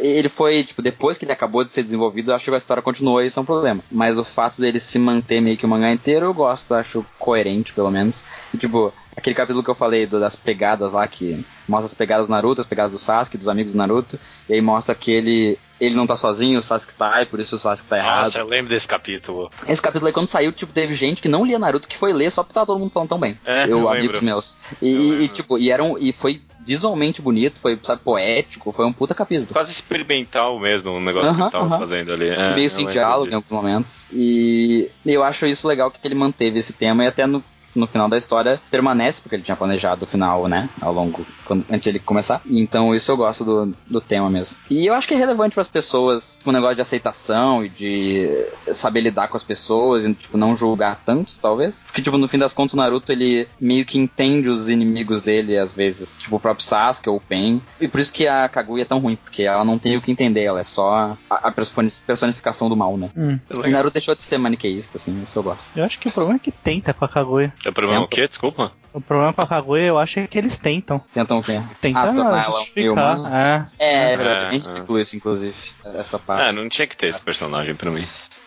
[0.00, 2.82] Ele foi, tipo, depois que ele acabou de ser desenvolvido, eu acho que a história
[2.82, 3.80] continuou e isso é um problema.
[3.90, 7.72] Mas o fato dele se manter meio que o mangá inteiro, eu gosto, acho coerente,
[7.72, 8.24] pelo menos.
[8.52, 12.26] E, tipo, aquele capítulo que eu falei do- das pegadas lá, que mostra as pegadas
[12.26, 15.56] do Naruto, as pegadas do Sasuke, dos amigos do Naruto, e aí mostra que ele,
[15.80, 18.24] ele não tá sozinho, o Sasuke tá, e por isso o Sasuke tá errado.
[18.24, 19.50] Nossa, eu lembro desse capítulo.
[19.66, 22.30] Esse capítulo aí, quando saiu, tipo, teve gente que não lia Naruto que foi ler
[22.30, 23.38] só porque tava todo mundo falando tão bem.
[23.44, 24.24] É, eu, eu amigos lembro.
[24.24, 24.58] meus.
[24.82, 28.92] Eu E, e, tipo, e, eram, e foi visualmente bonito, foi, sabe, poético, foi um
[28.92, 29.48] puta capítulo.
[29.52, 31.78] Quase experimental mesmo o negócio que Aham, ele tava aham.
[31.78, 32.28] fazendo ali.
[32.28, 33.36] É, Meio sem diálogo em disso.
[33.36, 34.06] alguns momentos.
[34.12, 37.42] E eu acho isso legal que ele manteve esse tema e até no
[37.78, 40.68] no final da história permanece, porque ele tinha planejado o final, né?
[40.80, 42.40] Ao longo, quando, antes de ele começar.
[42.46, 44.56] Então isso eu gosto do, do tema mesmo.
[44.70, 47.68] E eu acho que é relevante para as pessoas, tipo, o negócio de aceitação e
[47.68, 51.82] de saber lidar com as pessoas e, tipo, não julgar tanto, talvez.
[51.84, 55.56] Porque, tipo, no fim das contas, o Naruto, ele meio que entende os inimigos dele,
[55.56, 56.18] às vezes.
[56.18, 57.62] Tipo, o próprio Sasuke ou o Pen.
[57.80, 60.10] E por isso que a Kaguya é tão ruim, porque ela não tem o que
[60.10, 63.10] entender, ela é só a, a personificação do mal, né?
[63.16, 63.38] Hum.
[63.64, 65.68] E Naruto deixou de ser maniqueísta, assim, isso eu gosto.
[65.76, 67.52] Eu acho que o problema é que tenta com a Kaguya.
[67.68, 68.14] É o problema o Tenta.
[68.22, 68.26] quê?
[68.26, 68.72] Desculpa.
[68.94, 70.98] O problema com a Kaguya eu acho é que eles tentam.
[71.12, 71.60] Tentam o quê?
[71.82, 73.18] Tentam Ah, ela meio justificar.
[73.18, 73.68] humana.
[73.78, 73.84] É.
[73.84, 74.68] É, é verdade, É, bem é.
[74.72, 75.54] ridículo isso, inclusive,
[75.94, 76.42] essa parte.
[76.44, 78.04] Ah, não tinha que ter esse personagem pra mim.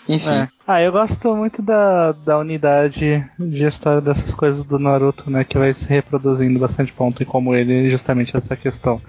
[0.09, 0.29] Enfim.
[0.31, 0.49] É.
[0.67, 5.43] Ah, eu gosto muito da, da unidade de história dessas coisas do Naruto, né?
[5.43, 9.01] Que vai se reproduzindo bastante ponto em como ele, justamente essa questão.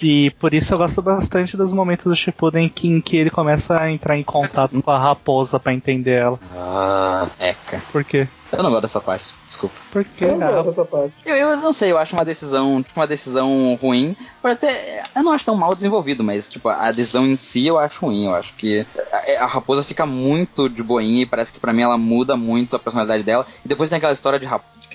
[0.00, 3.78] E por isso eu gosto bastante dos momentos do Shippuden que, em que ele começa
[3.78, 6.38] a entrar em contato com a raposa pra entender ela.
[6.54, 7.82] Ah, eca.
[7.92, 8.26] Por quê?
[8.52, 9.76] Eu não gosto dessa parte, desculpa.
[9.92, 11.14] Porque Eu não gosto dessa parte.
[11.24, 14.16] Eu, eu não sei, eu acho uma decisão, tipo, uma decisão ruim.
[14.42, 17.78] Pode até, eu não acho tão mal desenvolvido, mas tipo, a decisão em si eu
[17.78, 18.24] acho ruim.
[18.26, 21.82] Eu acho que a, a raposa fica muito de boinha e parece que pra mim
[21.82, 23.46] ela muda muito a personalidade dela.
[23.64, 24.46] E depois tem aquela história de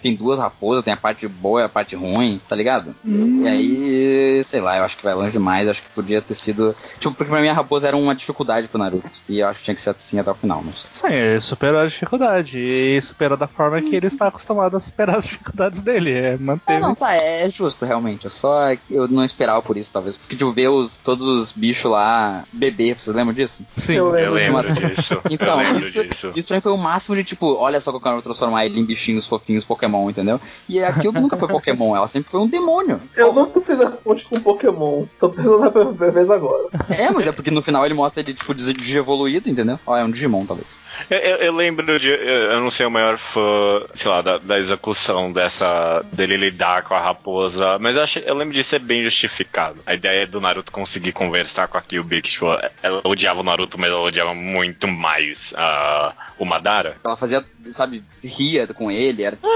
[0.05, 2.93] tem duas raposas, tem a parte boa e a parte ruim, tá ligado?
[3.03, 5.67] E aí, sei lá, eu acho que vai longe demais.
[5.67, 6.75] Acho que podia ter sido.
[6.99, 9.09] Tipo, porque pra mim a raposa era uma dificuldade pro Naruto.
[9.27, 10.91] E eu acho que tinha que ser assim até o final, não sei.
[10.93, 12.59] Sim, ele superou a dificuldade.
[12.59, 16.11] E superou da forma que ele está acostumado a superar as dificuldades dele.
[16.11, 16.73] É manter.
[16.73, 18.27] É, não, tá, é, justo, realmente.
[18.27, 20.17] É só eu não esperava por isso, talvez.
[20.17, 23.63] Porque, tipo, ver os, todos os bichos lá beber, vocês lembram disso?
[23.75, 23.93] Sim.
[23.93, 25.19] Eu Eu lembro lembro disso.
[25.31, 26.31] Então, eu lembro isso, disso.
[26.35, 28.79] isso pra mim foi o máximo de, tipo, olha só que eu quero transformar ele
[28.79, 30.39] em bichinhos fofinhos Pokémon, entendeu?
[30.69, 33.01] E a Kyuubi nunca foi Pokémon, ela sempre foi um demônio.
[33.15, 35.05] Eu nunca fiz a ponte com Pokémon.
[35.19, 36.67] Tô pensando na primeira vez agora.
[36.89, 38.53] É, mas é porque no final ele mostra ele, tipo,
[38.97, 39.79] evoluído, entendeu?
[39.85, 40.79] Ó, é um Digimon, talvez.
[41.09, 42.09] Eu, eu- eu lembro de.
[42.09, 46.03] Eu, eu não sei o maior fã, sei lá, da, da execução dessa.
[46.11, 49.79] dele lidar com a raposa, mas eu, achei, eu lembro de ser bem justificado.
[49.85, 52.45] A ideia do Naruto conseguir conversar com a Kyuubi, que tipo,
[52.81, 56.97] ela odiava o Naruto, mas ela odiava muito mais ah, o Madara.
[57.03, 57.43] Ela fazia,
[57.73, 59.47] sabe, ria com ele, era tipo.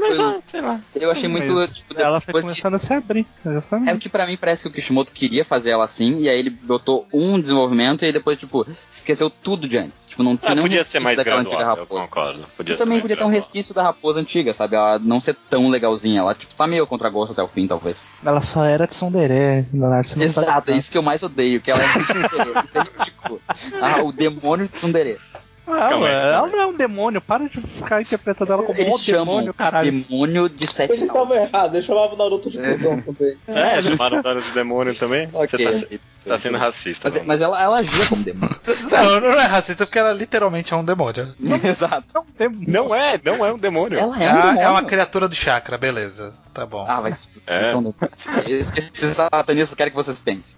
[0.00, 0.80] mas ah, sei lá.
[0.94, 1.52] Eu achei muito.
[1.52, 3.26] Mas Tipo, ela foi que- começando a se abrir.
[3.86, 6.50] É que pra mim parece que o Kishimoto queria fazer ela assim, e aí ele
[6.50, 10.06] botou um desenvolvimento e aí depois, tipo, esqueceu tudo de antes.
[10.08, 12.02] Tipo, não tinha Ah, nenhum podia ser resquício mais daquela antiga gradual, eu raposa.
[12.08, 12.44] concordo.
[12.56, 14.76] Podia E também podia ter um resquício da raposa antiga, sabe?
[14.76, 16.20] Ela não ser tão legalzinha.
[16.20, 18.14] Ela, tipo, tá meio contra gosto até o fim, talvez.
[18.24, 18.86] Ela só era
[19.72, 20.08] Leonardo.
[20.08, 22.52] você não Exato, é isso que eu mais odeio, que ela é muito tsundere.
[22.64, 23.40] Isso é ridículo.
[23.80, 25.18] Ah, o demônio de tsundere.
[25.64, 26.52] Ah, Calma aí, ela calma aí.
[26.52, 29.92] não é um demônio, para de ficar interpretando ela como Eles um chamam demônio, caralho.
[29.92, 33.36] demônio de sete Eles estavam errados, eles chamavam o Naruto de cuzão também.
[33.46, 35.28] É, chamaram o Naruto de demônio também?
[35.32, 35.48] Ok.
[35.48, 37.08] Você, tá, você tá sendo racista.
[37.08, 38.56] Mas, mas ela, ela agia como demônio.
[38.90, 41.34] Não, não é racista porque ela literalmente é um demônio.
[41.64, 42.06] Exato.
[42.66, 43.98] Não é, não é um demônio.
[43.98, 44.60] Ela é É, um a- demônio.
[44.62, 46.34] é uma criatura do chakra, beleza.
[46.52, 46.84] Tá bom.
[46.88, 47.72] Ah, mas É.
[48.46, 50.56] Eu esqueci se os satanistas querem que vocês pensem.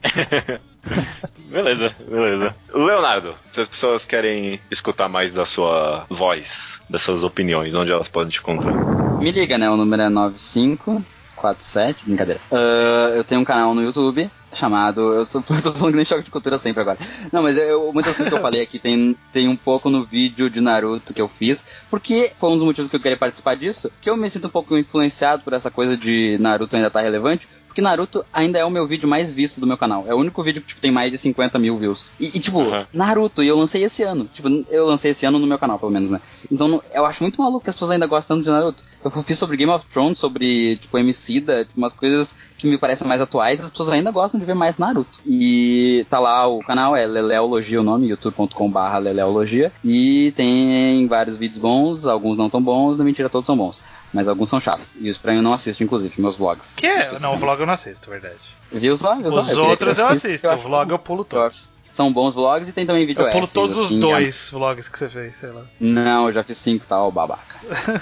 [1.51, 2.55] Beleza, beleza.
[2.75, 8.09] Leonardo, se as pessoas querem escutar mais da sua voz, das suas opiniões, onde elas
[8.09, 8.75] podem te encontrar?
[9.21, 9.71] Me liga, né?
[9.71, 12.41] O número é 9547, brincadeira.
[12.51, 15.01] Ah, eu tenho um canal no YouTube chamado.
[15.13, 16.99] Eu sou, eu tô falando que nem choque de cultura sempre agora.
[17.33, 20.49] Não, mas eu, muitas coisas que eu falei aqui tem, tem um pouco no vídeo
[20.49, 23.91] de Naruto que eu fiz, porque foi um dos motivos que eu queria participar disso,
[24.01, 27.49] que eu me sinto um pouco influenciado por essa coisa de Naruto ainda tá relevante.
[27.75, 30.05] Porque Naruto ainda é o meu vídeo mais visto do meu canal.
[30.07, 32.13] É o único vídeo que tipo, tem mais de 50 mil views.
[32.21, 32.87] E, e, tipo, Uhum.
[32.93, 34.27] Naruto, e eu lancei esse ano.
[34.33, 36.21] Tipo, eu lancei esse ano no meu canal, pelo menos, né?
[36.49, 38.85] Então eu acho muito maluco que as pessoas ainda gostam de Naruto.
[39.05, 43.09] Eu fiz sobre Game of Thrones, sobre, tipo, Emicida, tipo, umas coisas que me parecem
[43.09, 45.21] mais atuais, as pessoas ainda gostam de ver mais Naruto.
[45.27, 49.73] E tá lá o canal, é Leleologia o nome, youtube.com.br Leleologia.
[49.83, 53.83] E tem vários vídeos bons, alguns não tão bons, na mentira todos são bons.
[54.13, 54.97] Mas alguns são chatos.
[55.01, 56.77] E o estranho eu não assisto, inclusive, meus vlogs.
[56.77, 57.01] Que é?
[57.01, 58.39] Esqueci Não, o vlog eu não assisto, verdade.
[58.71, 59.17] Viu só?
[59.17, 59.27] Viu?
[59.27, 61.74] Os outros eu assisto, eu o vlog eu pulo todos.
[61.95, 64.99] São bons vlogs e tem também vídeo Eu pulo todos os assim, dois vlogs que
[64.99, 65.65] você fez, sei lá.
[65.79, 67.61] Não, eu já fiz cinco, tal, babaca.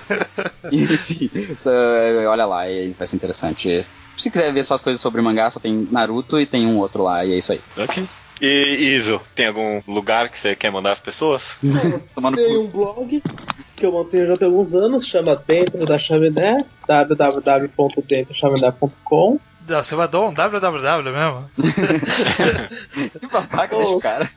[0.72, 2.62] Enfim, isso, olha lá,
[2.96, 3.82] vai ser interessante.
[4.16, 7.02] Se quiser ver só as coisas sobre mangá, só tem Naruto e tem um outro
[7.02, 7.60] lá, e é isso aí.
[7.76, 8.08] Ok.
[8.40, 11.42] E Iso, tem algum lugar que você quer mandar as pessoas?
[12.34, 13.22] Tem um blog
[13.76, 19.38] que eu mantenho já tem alguns anos, chama Dentro da Chaminé, www.dentrochaminé.com.
[19.68, 21.50] Não, você mandou um www mesmo?
[23.20, 24.30] Que babaca desse cara.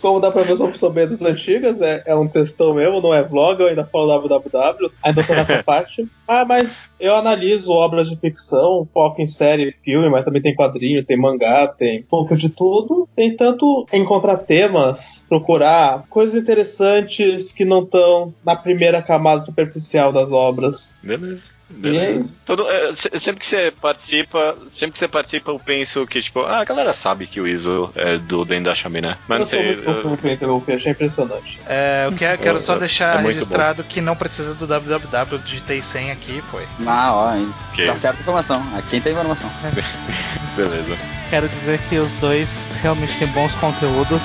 [0.00, 3.60] Como dá pra ver, sobre das antigas, é, é um textão mesmo, não é vlog,
[3.60, 6.06] eu ainda falo www, ainda tô nessa parte.
[6.28, 11.04] Ah, mas eu analiso obras de ficção, foco em série, filme, mas também tem quadrinho,
[11.04, 13.08] tem mangá, tem um pouco de tudo.
[13.14, 20.30] Tem tanto encontrar temas, procurar coisas interessantes que não estão na primeira camada superficial das
[20.30, 20.96] obras.
[21.02, 21.55] Beleza.
[21.82, 22.40] E é isso.
[22.46, 26.40] Todo, é, se- sempre que você participa, sempre que você participa, eu penso que, tipo,
[26.42, 29.16] ah, a galera sabe que o ISO é do Den da Chaminé.
[29.26, 29.66] Mas Eu não sou sei.
[29.66, 31.58] muito confuso com interromper, achei impressionante.
[31.68, 35.38] É, eu quero, quero só É- deixar é muito registrado que não precisa do www,
[35.44, 36.64] digitei 100 aqui, foi.
[36.86, 37.52] Ah, ó, hein.
[37.72, 37.84] Ok.
[37.86, 38.62] tá certa a informação.
[38.76, 39.50] Aqui tem informação.
[40.56, 40.96] Beleza.
[41.28, 42.48] Quero dizer que os dois
[42.80, 44.22] realmente têm bons conteúdos.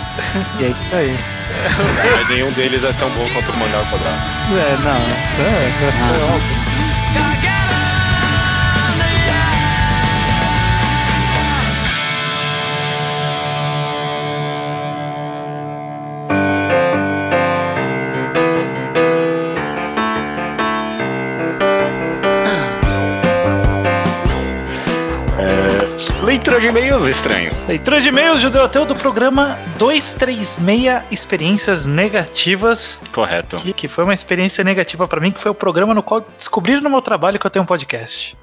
[0.59, 1.17] e é isso aí.
[2.15, 4.21] Mas nenhum deles é tão bom quanto o mangá quadrado.
[4.55, 6.35] É, não, isso é, é Ah.
[6.35, 6.60] óbvio.
[7.13, 7.50] É,
[26.41, 27.51] leitura de e-mails estranho.
[27.67, 33.57] Leitura de e-mails, Judeu Ateu, do programa 236 Experiências Negativas, Correto.
[33.57, 36.81] que, que foi uma experiência negativa pra mim, que foi o programa no qual descobriram
[36.81, 38.35] no meu trabalho que eu tenho um podcast.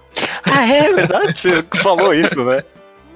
[0.44, 1.36] Ah, é verdade.
[1.36, 2.62] Você falou isso, né?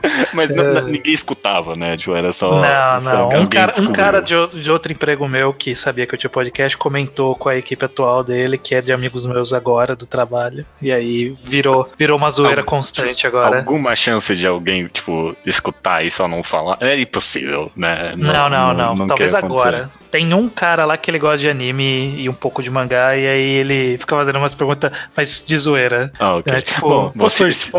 [0.33, 1.97] Mas n- ninguém escutava, né?
[1.97, 2.61] Tipo, era só.
[2.61, 3.41] não, só não.
[3.43, 6.77] Um cara, um cara de, de outro emprego meu que sabia que eu tinha podcast
[6.77, 10.65] comentou com a equipe atual dele, que é de amigos meus agora do trabalho.
[10.81, 13.59] E aí virou, virou uma zoeira Algum- constante agora.
[13.59, 16.79] Alguma chance de alguém, tipo, escutar e só não falar?
[16.81, 18.15] É impossível, né?
[18.17, 19.07] Não, não, não.
[19.07, 19.69] Talvez quer acontecer.
[19.69, 19.91] agora.
[20.11, 23.27] Tem um cara lá que ele gosta de anime e um pouco de mangá, e
[23.27, 26.13] aí ele fica fazendo umas perguntas, mas de zoeira.
[26.19, 26.53] Ah, ok.
[26.55, 27.71] É, tipo, Bom, você, se,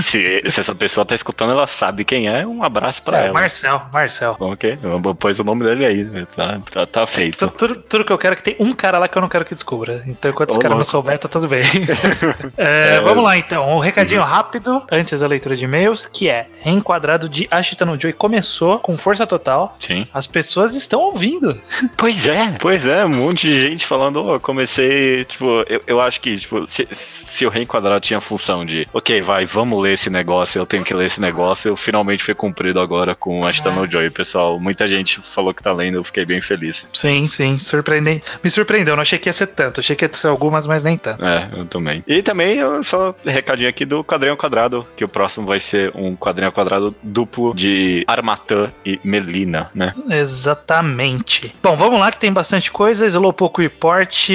[0.00, 2.46] se essa pessoa tá escutando, ela sabe quem é.
[2.46, 3.32] Um abraço pra É, ela.
[3.34, 4.36] Marcel, Marcel.
[4.38, 4.78] Ok.
[5.18, 6.04] Pôs o nome dele aí.
[6.04, 6.26] né?
[6.34, 7.46] Tá, tá, tá feito.
[7.48, 9.28] Tu- Tudo, tudo que eu quero é que tem um cara lá que eu não
[9.28, 10.02] quero que descubra.
[10.06, 11.62] Então, enquanto esse cara não souber, tá tudo bem.
[12.56, 13.68] É, vamos lá, então.
[13.76, 14.26] Um recadinho Uhum.
[14.26, 18.96] rápido antes da leitura de e-mails, que é reenquadrado de Ashita no Joy começou com
[18.96, 19.76] força total.
[19.80, 20.06] Sim.
[20.12, 21.54] As pessoas estão ouvindo.
[21.96, 26.20] Pois é, pois é, um monte de gente falando, ó, comecei, tipo, eu, eu acho
[26.20, 30.10] que, tipo, se, se o reenquadrado tinha a função de, ok, vai, vamos ler esse
[30.10, 33.90] negócio, eu tenho que ler esse negócio, eu finalmente foi cumprido agora com Ashita no
[33.90, 34.58] Joy, pessoal.
[34.58, 36.88] Muita gente falou que tá lendo, eu fiquei bem feliz.
[36.92, 38.24] Sim, sim, surpreendente.
[38.42, 39.80] Me surpreendeu, não achei que ia ser tanto.
[39.80, 41.24] Achei que ia ser algumas, mas nem tanto.
[41.24, 42.02] É, eu também.
[42.06, 45.92] E também, eu só recadinho aqui do quadrinho ao quadrado, que o próximo vai ser
[45.94, 49.92] um quadrinho ao quadrado duplo de Armatã e Melina, né?
[50.10, 51.54] Exatamente.
[51.62, 53.06] Bom, vamos lá que tem bastante coisa.
[53.06, 54.26] Slowpoke Report,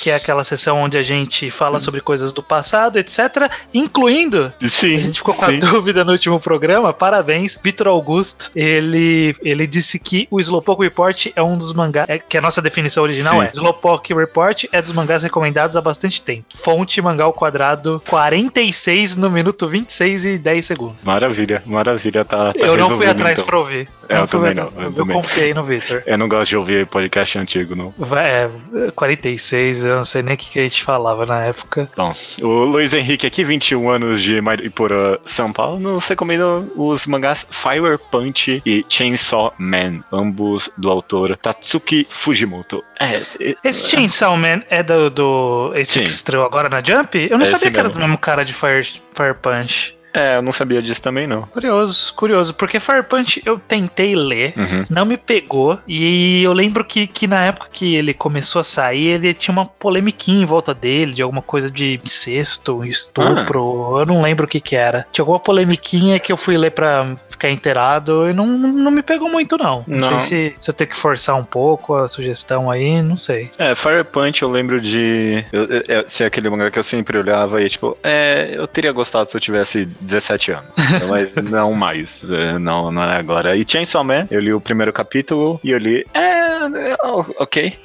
[0.00, 3.50] que é aquela sessão onde a gente fala sobre coisas do passado, etc.
[3.72, 5.56] Incluindo Sim, A gente ficou com sim.
[5.56, 6.92] a dúvida no último programa.
[6.92, 8.50] Parabéns, Vitor Augusto.
[8.54, 12.08] Ele, ele disse que o Slowpoke Report é um dos mangás.
[12.08, 13.46] É, que a nossa definição original Sim.
[13.46, 16.44] é: Slowpoke Report é dos mangás recomendados há bastante tempo.
[16.54, 20.96] Fonte mangá ao quadrado 46 no minuto 26 e 10 segundos.
[21.02, 23.46] Maravilha, maravilha, tá, tá eu não fui atrás então.
[23.46, 23.88] pra ouvir.
[24.08, 25.16] É, eu também atrás não, eu Eu também.
[25.16, 26.02] confiei no Vitor.
[26.04, 27.94] Eu não gosto de ouvir podcast antigo, não.
[28.18, 28.50] É,
[28.94, 31.88] 46, eu não sei nem o que, que a gente falava na época.
[31.96, 36.04] Bom, o Luiz Henrique aqui, 21 anos de Mariporã, São Paulo, nos
[36.36, 42.82] recomenda os mangás Fire Punch e Chainsaw Man, ambos do autor Tatsuki Fujimoto.
[42.98, 46.02] É, é- Esse Chainsaw Man é do, do esse Sim.
[46.02, 47.16] que estreou agora na Jump?
[47.30, 48.00] Eu não É sabia que era mesmo.
[48.00, 48.82] do mesmo cara de Fire,
[49.12, 49.96] Fire Punch.
[50.14, 51.42] É, eu não sabia disso também, não.
[51.42, 54.84] Curioso, curioso, porque Fire Punch eu tentei ler, Uhum.
[54.88, 59.08] não me pegou, e eu lembro que, que na época que ele começou a sair,
[59.08, 64.22] ele tinha uma polemiquinha em volta dele, de alguma coisa de incesto, estupro, eu não
[64.22, 65.06] lembro o que que era.
[65.12, 69.02] Tinha alguma polemiquinha que eu fui ler pra ficar inteirado e não, não, não me
[69.02, 69.84] pegou muito não.
[69.86, 70.18] Não, Não.
[70.20, 73.50] sei se, se eu tenho que forçar um pouco a sugestão aí, não sei.
[73.58, 77.18] É, Fire Punch eu lembro de eu, eu, eu- ser aquele mangá que eu sempre
[77.18, 80.70] olhava e tipo, é, eu teria gostado se eu tivesse 17 anos,
[81.08, 83.56] mas não mais, é, não, não é agora.
[83.56, 87.76] E Chainsaw Man, eu li o primeiro capítulo e eu li, é, é, ok.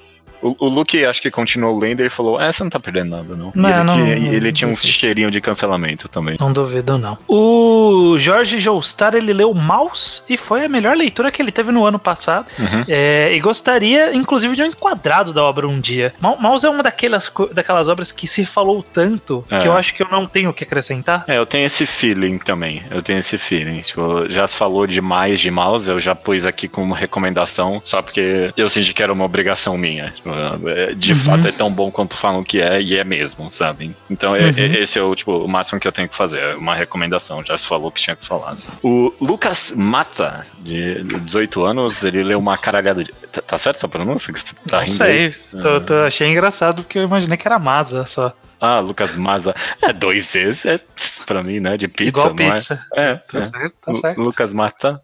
[0.42, 3.36] O, o Luke acho que continuou lendo e falou, é, você não tá perdendo nada,
[3.36, 3.52] não.
[3.54, 6.38] Não, e ele, não, tinha- não, ele tinha um cheirinho de cancelamento também.
[6.40, 7.18] Não duvido, não.
[7.28, 11.86] O Jorge Joestar, ele leu Mouse e foi a melhor leitura que ele teve no
[11.86, 12.46] ano passado.
[12.58, 12.84] Uhum.
[12.88, 16.14] É, e gostaria, inclusive, de um enquadrado da obra um dia.
[16.22, 19.60] Mouse é uma daquelas, daquelas obras que se falou tanto É.
[19.60, 21.26] que eu acho que eu não tenho o que acrescentar.
[21.28, 22.84] É, eu tenho esse feeling também.
[22.90, 23.80] Eu tenho esse feeling.
[23.82, 28.54] Tipo, já se falou demais de mouse, eu já pus aqui como recomendação, só porque
[28.56, 30.12] eu senti que era uma obrigação minha.
[30.12, 30.29] Tipo,
[30.68, 33.96] É, De fato é tão bom quanto falam que é, e é mesmo, sabe?
[34.10, 34.54] Então é- Uhum.
[34.58, 36.40] é- esse é o, tipo, o máximo que eu tenho que fazer.
[36.40, 38.52] É uma recomendação, já se falou que tinha que falar.
[38.52, 38.72] assim.
[38.84, 43.14] O Lucas Matza, de 18 anos, ele leu uma caralhada de.
[43.32, 44.34] Tá, tá certo essa pronúncia?
[44.34, 45.62] Que você tá Não rindo sei, aí?
[45.62, 48.34] tô- tô- achei engraçado porque eu imaginei que era Masa só.
[48.62, 49.56] Ah, Lucas Maza.
[49.82, 51.78] É, dois Cs é tss, pra mim, né?
[51.78, 52.78] De pizza, Igual não pizza.
[52.94, 53.02] é?
[53.12, 53.42] É, Tá é.
[53.42, 54.22] certo, tá Lu- certo.
[54.22, 55.02] Lucas Mata,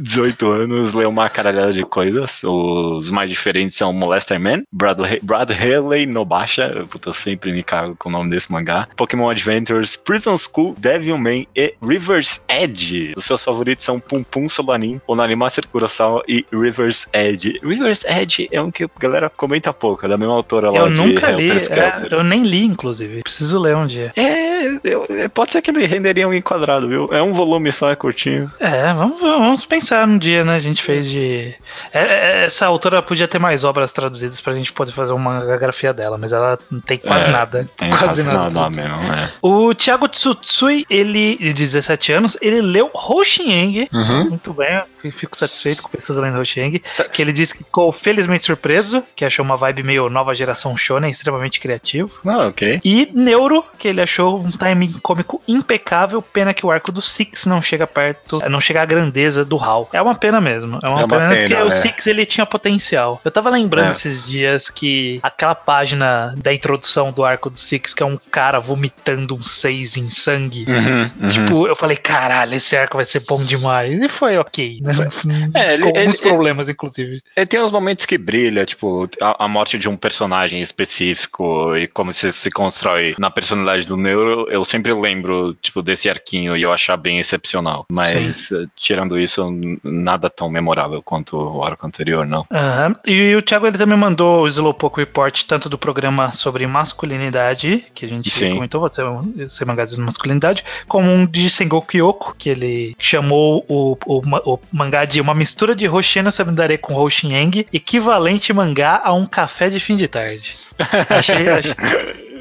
[0.00, 2.42] 18 anos, leu uma caralhada de coisas.
[2.44, 7.96] Os mais diferentes são Molester Man, Brad, Brad Haley Nobasha, puta, eu sempre me cago
[7.96, 8.86] com o nome desse mangá.
[8.96, 13.12] Pokémon Adventures, Prison School, Devilman e River's Edge.
[13.16, 17.37] Os seus favoritos são Pum Pum Solanin, Onarimaster Kurosawa e River's Edge.
[17.62, 20.88] River's Edge é um que a galera comenta pouco, é da mesma autora lá Eu
[20.88, 23.22] de nunca li, é, eu nem li, inclusive.
[23.22, 24.12] Preciso ler um dia.
[24.16, 27.08] É, eu- é, pode ser que ele renderia um enquadrado, viu?
[27.12, 28.50] É um volume só, é curtinho.
[28.58, 30.54] É, vamos, vamos pensar no dia, né?
[30.54, 31.54] A gente fez de.
[31.92, 35.92] é, é, essa autora podia ter mais obras traduzidas pra gente poder fazer uma grafia
[35.92, 37.68] dela, mas ela não tem quase É, nada.
[37.76, 38.50] Tem quase nada.
[38.50, 39.28] nada mesmo, é.
[39.42, 43.88] O Thiago Tsutsui, ele, de 17 anos, ele leu Hoshieng.
[43.92, 44.28] Uhum.
[44.30, 46.80] Muito bem, eu fico satisfeito com pessoas lendo Hoshieng.
[47.12, 51.10] Que ele disse que ficou felizmente surpreso, que achou uma vibe meio nova geração shonen,
[51.10, 52.18] extremamente criativo.
[52.26, 52.80] Ah, ok.
[52.84, 57.46] E Neuro, que ele achou um timing cômico impecável, pena que o arco do Six
[57.46, 59.88] não chega perto, não chega à grandeza do Hal.
[59.92, 61.64] É uma pena mesmo, é uma, É uma pena, pena, porque é.
[61.64, 63.20] o Six ele tinha potencial.
[63.24, 63.90] Eu tava lembrando É.
[63.92, 68.58] esses dias que aquela página da introdução do arco do Six, que é um cara
[68.58, 70.64] vomitando um 6 em sangue.
[70.68, 73.92] Uhum, Tipo, eu falei, caralho, esse arco vai ser bom demais.
[74.00, 74.92] E foi ok, né?
[75.54, 77.17] É, ele- Com alguns ele- problemas, inclusive.
[77.36, 81.86] Ele tem uns momentos que brilha, tipo, a, a morte de um personagem específico e
[81.86, 86.62] como se se constrói na personalidade do Neuro, eu sempre lembro, tipo, desse arquinho e
[86.62, 87.86] eu achar bem excepcional.
[87.90, 89.46] Mas, eh, tirando isso,
[89.82, 92.46] nada tão memorável quanto o arco anterior, não.
[92.50, 92.96] Aham.
[93.06, 98.04] E o Thiago ele também mandou o Slowpoke Report, tanto do programa sobre masculinidade, que
[98.04, 98.54] a gente Sim.
[98.54, 99.02] comentou, você
[99.48, 104.22] ser mangás de masculinidade, como um de Sengoku Yoko, que ele chamou o, o,
[104.54, 109.70] o mangá de uma mistura de Hoshino Samidare com Hoshieng, equivalente mangá a um café
[109.70, 110.58] de fim de tarde.
[111.08, 111.74] Achei, achei,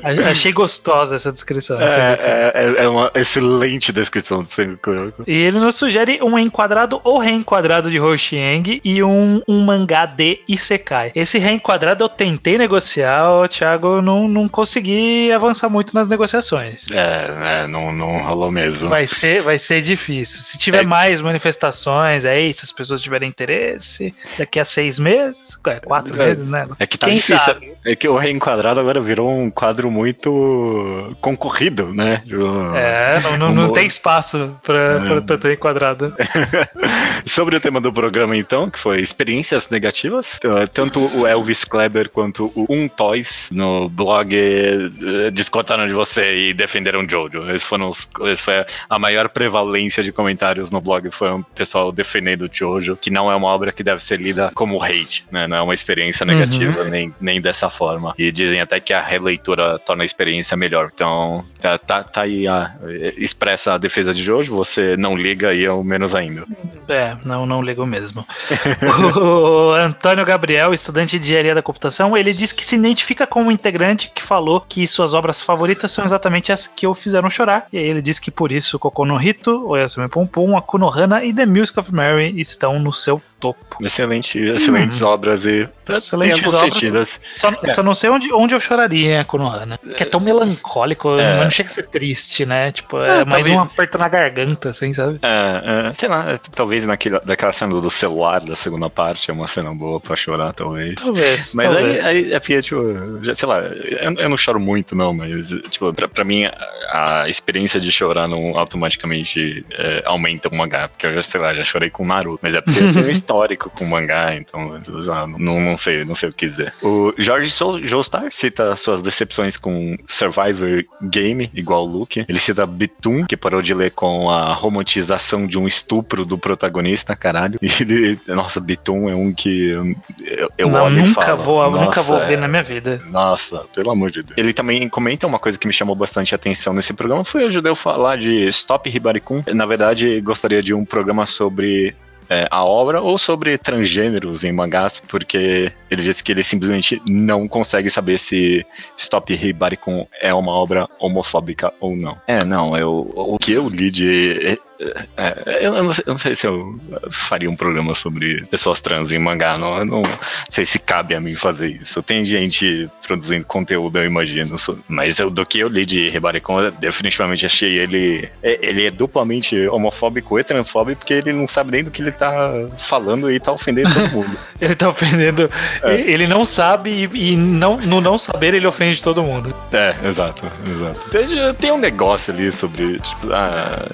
[0.04, 1.80] achei gostosa essa descrição.
[1.82, 5.24] É, é, é- é uma excelente descrição do Sengoku Yoko.
[5.28, 10.40] E ele nos sugere um enquadrado ou reenquadrado de Hoshieng e um, um mangá de
[10.48, 11.12] Isekai.
[11.16, 16.88] Esse reenquadrado eu tentei negociar, ô, Thiago, não, não consegui avançar muito nas negociações.
[16.92, 18.90] É, é, não, não rolou mesmo.
[18.90, 20.42] Vai ser, vai ser difícil.
[20.42, 20.86] Se tiver É.
[20.86, 26.28] mais manifestações aí, se as pessoas tiverem interesse, daqui a seis meses, é, quatro É.
[26.28, 26.68] meses, né?
[26.80, 27.40] É que tá Quem difícil.
[27.44, 27.74] sabe?
[27.86, 32.22] É que o reenquadrado agora virou um quadro muito concorrido, né?
[32.32, 35.02] O- É, não, não, não tem espaço pra,
[35.50, 35.54] É.
[35.54, 36.14] enquadrado.
[37.26, 42.10] Sobre o tema do programa, então, que foi experiências negativas, t- tanto o Elvis Kleber
[42.10, 47.50] quanto o Um Toys no blog eh, discordaram de você e defenderam Jojo.
[47.52, 51.92] Esse foram os, esse foi a maior prevalência de comentários no blog, foi um pessoal
[51.92, 55.48] defendendo Jojo, que não é uma obra que deve ser lida como hate, né?
[55.48, 58.14] Não é uma experiência negativa, nem, nem dessa forma.
[58.18, 60.90] E dizem até que a releitura torna a experiência melhor.
[60.94, 62.74] Então, tá, tá, tá aí a,
[63.18, 66.46] expressa a defesa de Jojo, você não liga e eu menos ainda.
[66.88, 68.26] É, não, não ligo mesmo.
[69.20, 73.52] o Antônio Gabriel, estudante de engenharia da computação, ele diz que se identifica como um
[73.52, 77.68] integrante que falou que suas obras favoritas são exatamente as que o fizeram chorar.
[77.72, 81.24] E aí ele diz que por isso Kokono no Hito, Oyasumi Pum Pum, Akuno Hana
[81.24, 83.84] e The Music of Mary estão no seu topo.
[83.86, 86.62] Excelente, excelentes obras e Excelentes obras.
[86.62, 87.20] sentidas.
[87.38, 89.78] Só, só não sei onde, onde eu choraria em Akuno Hana.
[89.96, 91.36] Que é tão melancólico, É.
[91.36, 92.72] mas não chega a ser triste, né?
[92.72, 95.20] Tipo, é Ah, mais talvez- um aperto na garganta, assim, sabe?
[95.22, 99.34] É, é, sei lá, é, talvez naquela, daquela cena do celular da segunda parte é
[99.34, 100.96] uma cena boa pra chorar, talvez.
[100.96, 101.54] Talvez.
[101.56, 102.06] Mas aí, talvez.
[102.06, 105.94] aí é porque, tipo, já- sei lá, eu, eu não choro muito, não, mas, tipo,
[105.94, 111.06] pra, pra mim, a, a experiência de chorar não automaticamente é, aumenta o mangá, porque
[111.08, 113.70] eu já, sei lá, já chorei com Naruto, mas é porque eu tenho um histórico
[113.70, 114.80] com mangá, então,
[115.12, 116.74] ah, não, não sei, não sei o que dizer.
[116.82, 117.50] O Jorge
[117.84, 122.26] Joestar cita suas decepções com Survivor Game, igual o Luke.
[122.28, 127.16] Ele cita Bitum, que parou de ler com a romantização de um estupro do protagonista,
[127.16, 127.60] caralho.
[127.62, 131.72] E ele, nossa, Bitum é um que eu, eu, não, olho e nunca falo, vou,
[131.72, 133.02] nunca "Nossa, vou ver é- na minha vida.
[133.10, 134.38] nossa, pelo amor de Deus.
[134.38, 137.76] Ele também comenta uma coisa que me chamou bastante atenção nesse programa, foi o judeu
[137.76, 139.44] falar de Stop Hibarikun.
[139.54, 141.96] Na verdade, gostaria de um programa sobre
[142.30, 147.48] é, a obra ou sobre transgêneros em mangás, porque ele disse que ele simplesmente não
[147.48, 148.66] consegue saber se
[148.98, 152.18] Stop Hibarikun é uma obra homofóbica ou não.
[152.28, 156.36] É, não, eu, o que eu li de É, eu, não sei, eu, não sei,
[156.36, 159.58] se eu faria um programa sobre pessoas trans em mangá.
[159.58, 160.04] Não, não
[160.50, 162.02] sei se cabe a mim fazer isso.
[162.04, 164.56] Tem gente produzindo conteúdo, eu imagino.
[164.88, 168.30] Mas eu, do que eu li de Rebaricon, eu definitivamente achei ele.
[168.42, 172.12] É, ele é duplamente homofóbico e transfóbico porque ele não sabe nem do que ele
[172.12, 174.38] tá falando e tá ofendendo todo mundo.
[174.60, 175.50] ele tá ofendendo.
[175.82, 175.94] É.
[175.94, 179.54] Ele não sabe e, e, não, no não saber ele ofende todo mundo.
[179.72, 181.56] É, exato, exato.
[181.58, 183.88] Tem, um negócio ali sobre tipo, a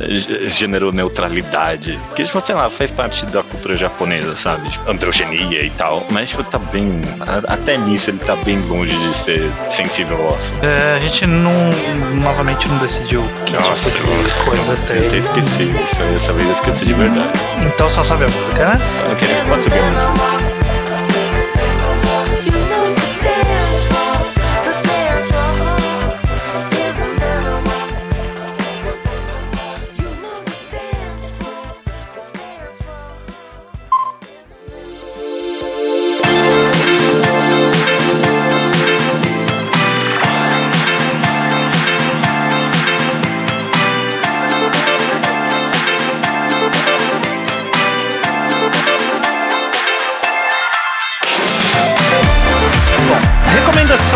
[0.74, 1.99] gênero neutralidade.
[2.15, 4.69] Que, tipo, sei lá, faz parte da cultura japonesa, sabe?
[4.69, 6.05] Tipo, androgenia e tal.
[6.09, 6.89] Mas, tipo, tá bem.
[7.47, 10.63] Até nisso ele tá bem longe de ser sensível ao assunto.
[10.63, 11.53] É, a gente não.
[12.21, 14.97] Novamente não decidiu que Nossa, tipo de coisa tem.
[14.97, 15.65] Eu até esqueci.
[15.65, 17.30] Dessa vez eu esqueci de verdade.
[17.61, 18.80] Então só sabe a música, né?
[19.09, 20.42] Eu queria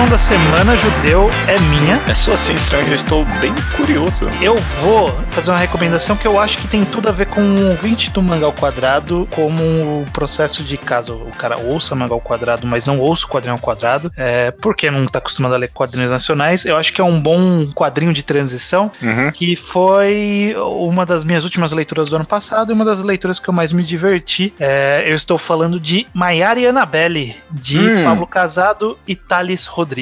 [0.10, 1.96] da semana judeu é minha.
[2.08, 4.30] É sua sim, estranho, eu estou bem curioso.
[4.42, 7.70] Eu vou fazer uma recomendação que eu acho que tem tudo a ver com o
[7.70, 12.88] ouvinte do Mangal Quadrado, como o processo de caso o cara ouça Mangal Quadrado, mas
[12.88, 16.64] não ouça o quadrinho quadrado, é, porque não está acostumado a ler quadrinhos nacionais.
[16.66, 19.32] Eu acho que é um bom quadrinho de transição, uhum.
[19.32, 23.50] que foi uma das minhas últimas leituras do ano passado e uma das leituras que
[23.50, 24.54] eu mais me diverti.
[24.58, 28.04] É, eu estou falando de Maiara e Annabelle, de hum.
[28.06, 29.97] Pablo Casado e Thales Rodrigues.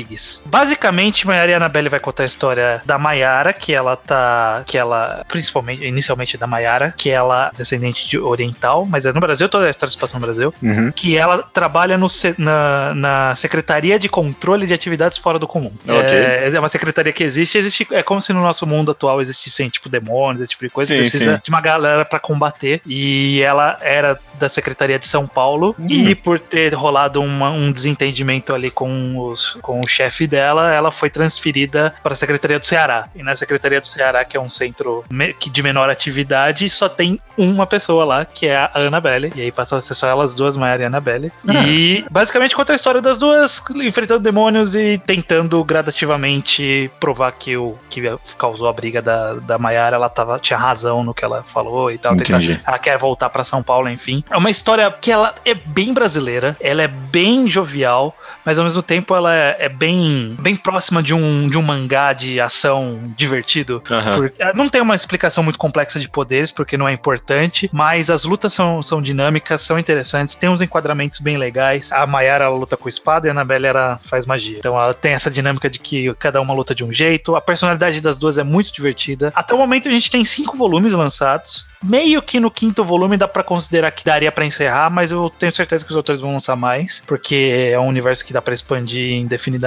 [0.46, 4.64] Basicamente, Maiara e Annabelle vai contar a história da Maiara, que ela tá.
[4.66, 5.24] que ela.
[5.28, 9.68] Principalmente, inicialmente da Maiara, que ela é descendente de oriental, mas é no Brasil, toda
[9.68, 10.54] a história se passa no Brasil.
[10.62, 10.92] Uhum.
[10.92, 15.72] Que ela trabalha no, na, na Secretaria de Controle de Atividades Fora do Comum.
[15.84, 15.96] Okay.
[15.96, 17.88] É, é, uma secretaria que existe, existe.
[17.92, 20.94] É como se no nosso mundo atual existissem, tipo, demônios, esse tipo de coisa.
[20.94, 21.42] Sim, precisa sim.
[21.44, 22.82] de uma galera para combater.
[22.86, 25.76] E ela era da Secretaria de São Paulo.
[25.78, 25.88] Uhum.
[25.90, 30.92] E por ter rolado uma, um desentendimento ali com os com o chefe dela, ela
[30.92, 33.08] foi transferida para a Secretaria do Ceará.
[33.16, 35.06] E na Secretaria do Ceará, que é um centro
[35.40, 39.32] de menor atividade, só tem uma pessoa lá, que é a Annabelle.
[39.36, 41.32] E aí passa a ser só elas duas, Maiara e Annabelle.
[41.48, 41.64] Ah.
[41.68, 47.78] E basicamente conta a história das duas enfrentando demônios e tentando gradativamente provar que o
[47.90, 48.02] que
[48.38, 51.98] causou a briga da, da Maiara, ela tava, tinha razão no que ela falou e
[51.98, 52.16] tal.
[52.16, 54.24] Tentar, ela quer voltar para São Paulo, enfim.
[54.30, 58.82] É uma história que ela é bem brasileira, ela é bem jovial, mas ao mesmo
[58.82, 63.82] tempo ela é, é, bem, bem próxima de um, de um mangá de ação divertido.
[63.90, 64.30] Uhum.
[64.54, 68.54] não tem uma explicação muito complexa de poderes, porque não é importante, mas as lutas
[68.54, 71.92] são, são dinâmicas, são interessantes, tem uns enquadramentos bem legais.
[71.92, 73.66] A Mayara luta com espada e a Annabelle
[74.04, 74.58] faz magia.
[74.58, 77.36] Então ela tem essa dinâmica de que cada uma luta de um jeito.
[77.36, 79.32] A personalidade das duas é muito divertida.
[79.36, 81.68] Até o momento a gente tem cinco volumes lançados.
[81.84, 85.52] Meio que no quinto volume dá para considerar que daria para encerrar, mas eu tenho
[85.52, 89.14] certeza que os autores vão lançar mais, porque é um universo que dá para expandir
[89.14, 89.65] indefinidamente.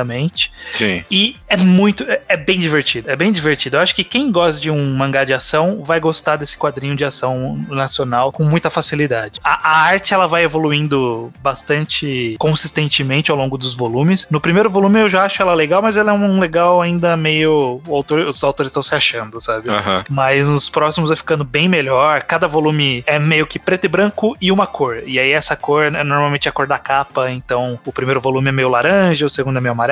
[0.73, 1.05] Sim.
[1.11, 2.05] E é muito.
[2.05, 3.11] É, é, bem divertido.
[3.11, 3.77] É bem divertido.
[3.77, 7.05] Eu acho que quem gosta de um mangá de ação vai gostar desse quadrinho de
[7.05, 9.41] ação nacional com muita facilidade.
[9.43, 14.27] A, a arte ela vai evoluindo bastante consistentemente ao longo dos volumes.
[14.31, 17.81] No primeiro volume eu já acho ela legal, mas ela é um legal ainda meio.
[17.89, 19.69] Autor, os autores estão se achando, sabe?
[19.69, 20.05] Uhum.
[20.09, 22.23] Mas nos próximos vai ficando bem melhor.
[22.23, 25.03] Cada volume é meio que preto e branco e uma cor.
[25.07, 27.31] E aí essa cor é normalmente a cor da capa.
[27.31, 29.88] Então o primeiro volume é meio laranja, o segundo é meio amarelo,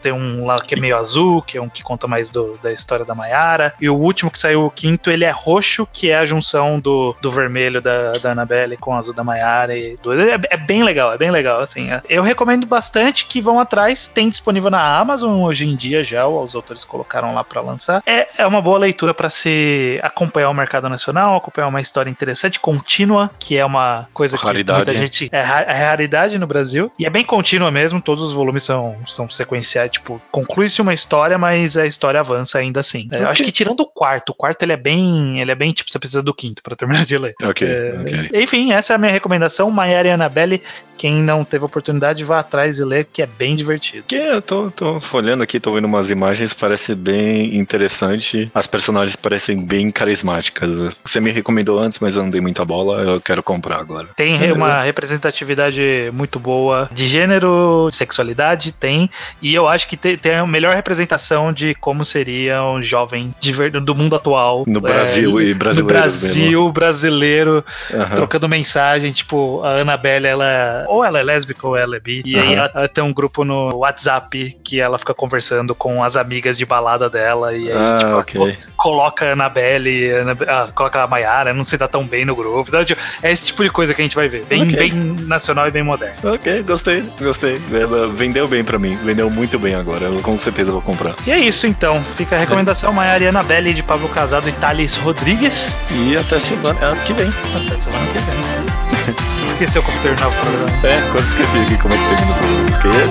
[0.00, 2.72] tem um lá que é meio azul, que é um que conta mais do, da
[2.72, 6.16] história da Mayara, e o último que saiu, o quinto, ele é roxo, que é
[6.16, 9.76] a junção do, do vermelho da, da Annabelle com o azul da Mayara.
[9.76, 11.90] E do, é, é, bem legal, é bem legal, assim.
[11.90, 12.02] É.
[12.08, 16.54] Eu recomendo bastante que vão atrás, tem disponível na Amazon hoje em dia já, os
[16.54, 18.02] autores colocaram lá para lançar.
[18.06, 22.60] É, é uma boa leitura para se acompanhar o mercado nacional, acompanhar uma história interessante,
[22.60, 24.80] contínua, que é uma coisa raridade.
[24.80, 28.32] que muita gente é, é raridade no Brasil, e é bem contínua mesmo, todos os
[28.32, 33.06] volumes são, são sequenciais, tipo, conclui-se uma história, mas a história avança ainda assim.
[33.06, 33.20] Okay.
[33.20, 35.90] Eu acho que tirando o quarto, o quarto ele é bem, ele é bem, tipo,
[35.90, 37.34] você precisa do quinto para terminar de ler.
[37.42, 38.30] Ok, é, ok.
[38.42, 40.62] Enfim, essa é a minha recomendação, Maiara e Annabelle,
[40.96, 44.04] quem não teve oportunidade, vá atrás e lê, que é bem divertido.
[44.06, 48.50] Que eu tô, tô folhando aqui, tô vendo umas imagens, parece bem interessante.
[48.54, 50.94] As personagens parecem bem carismáticas.
[51.04, 53.02] Você me recomendou antes, mas eu não dei muita bola.
[53.02, 54.08] Eu quero comprar agora.
[54.16, 59.10] Tem re- uma representatividade muito boa de gênero, sexualidade, tem.
[59.40, 63.52] E eu acho que te- tem a melhor representação de como seria um jovem de
[63.80, 64.64] do mundo atual.
[64.66, 68.14] No Brasil e No brasileiro Brasil, brasileiro, Aham.
[68.14, 69.12] trocando mensagem.
[69.12, 70.84] Tipo, a Annabelle, ela.
[70.88, 72.22] Ou ela é lésbica ou ela é bi.
[72.24, 72.54] E aí Aham.
[72.56, 76.64] ela, ela tem um grupo no WhatsApp que ela fica conversando com as amigas de
[76.64, 77.54] balada dela.
[77.54, 78.58] E aí, Ah, tipo, ok.
[78.76, 80.10] coloca a Annabelle,
[80.48, 82.64] a ah, coloca a Mayara, não se dá tão bem no grupo.
[82.68, 84.44] Então, tipo, é esse tipo de coisa que a gente vai ver.
[84.46, 84.76] Bem, Ok.
[84.76, 84.92] bem
[85.26, 86.16] nacional e bem moderno.
[86.34, 87.60] Ok, gostei, gostei.
[87.72, 90.06] Ela vendeu bem pra mim, vendeu muito bem agora.
[90.06, 91.14] Eu com certeza vou comprar.
[91.26, 92.02] E é isso então.
[92.16, 95.74] Fica a recomendação: Mayara e Annabelle de Pablo Casado e Thales Rodrigues.
[95.90, 97.28] E até semana ano que vem.
[97.28, 99.52] Até semana que vem.
[99.52, 100.86] Esqueceu como terminar o programa.
[100.86, 102.70] É, quase esqueci aqui como é que termina o programa.
[102.70, 103.02] Porque é,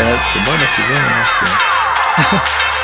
[0.00, 2.70] é semana que vem, eu acho que é.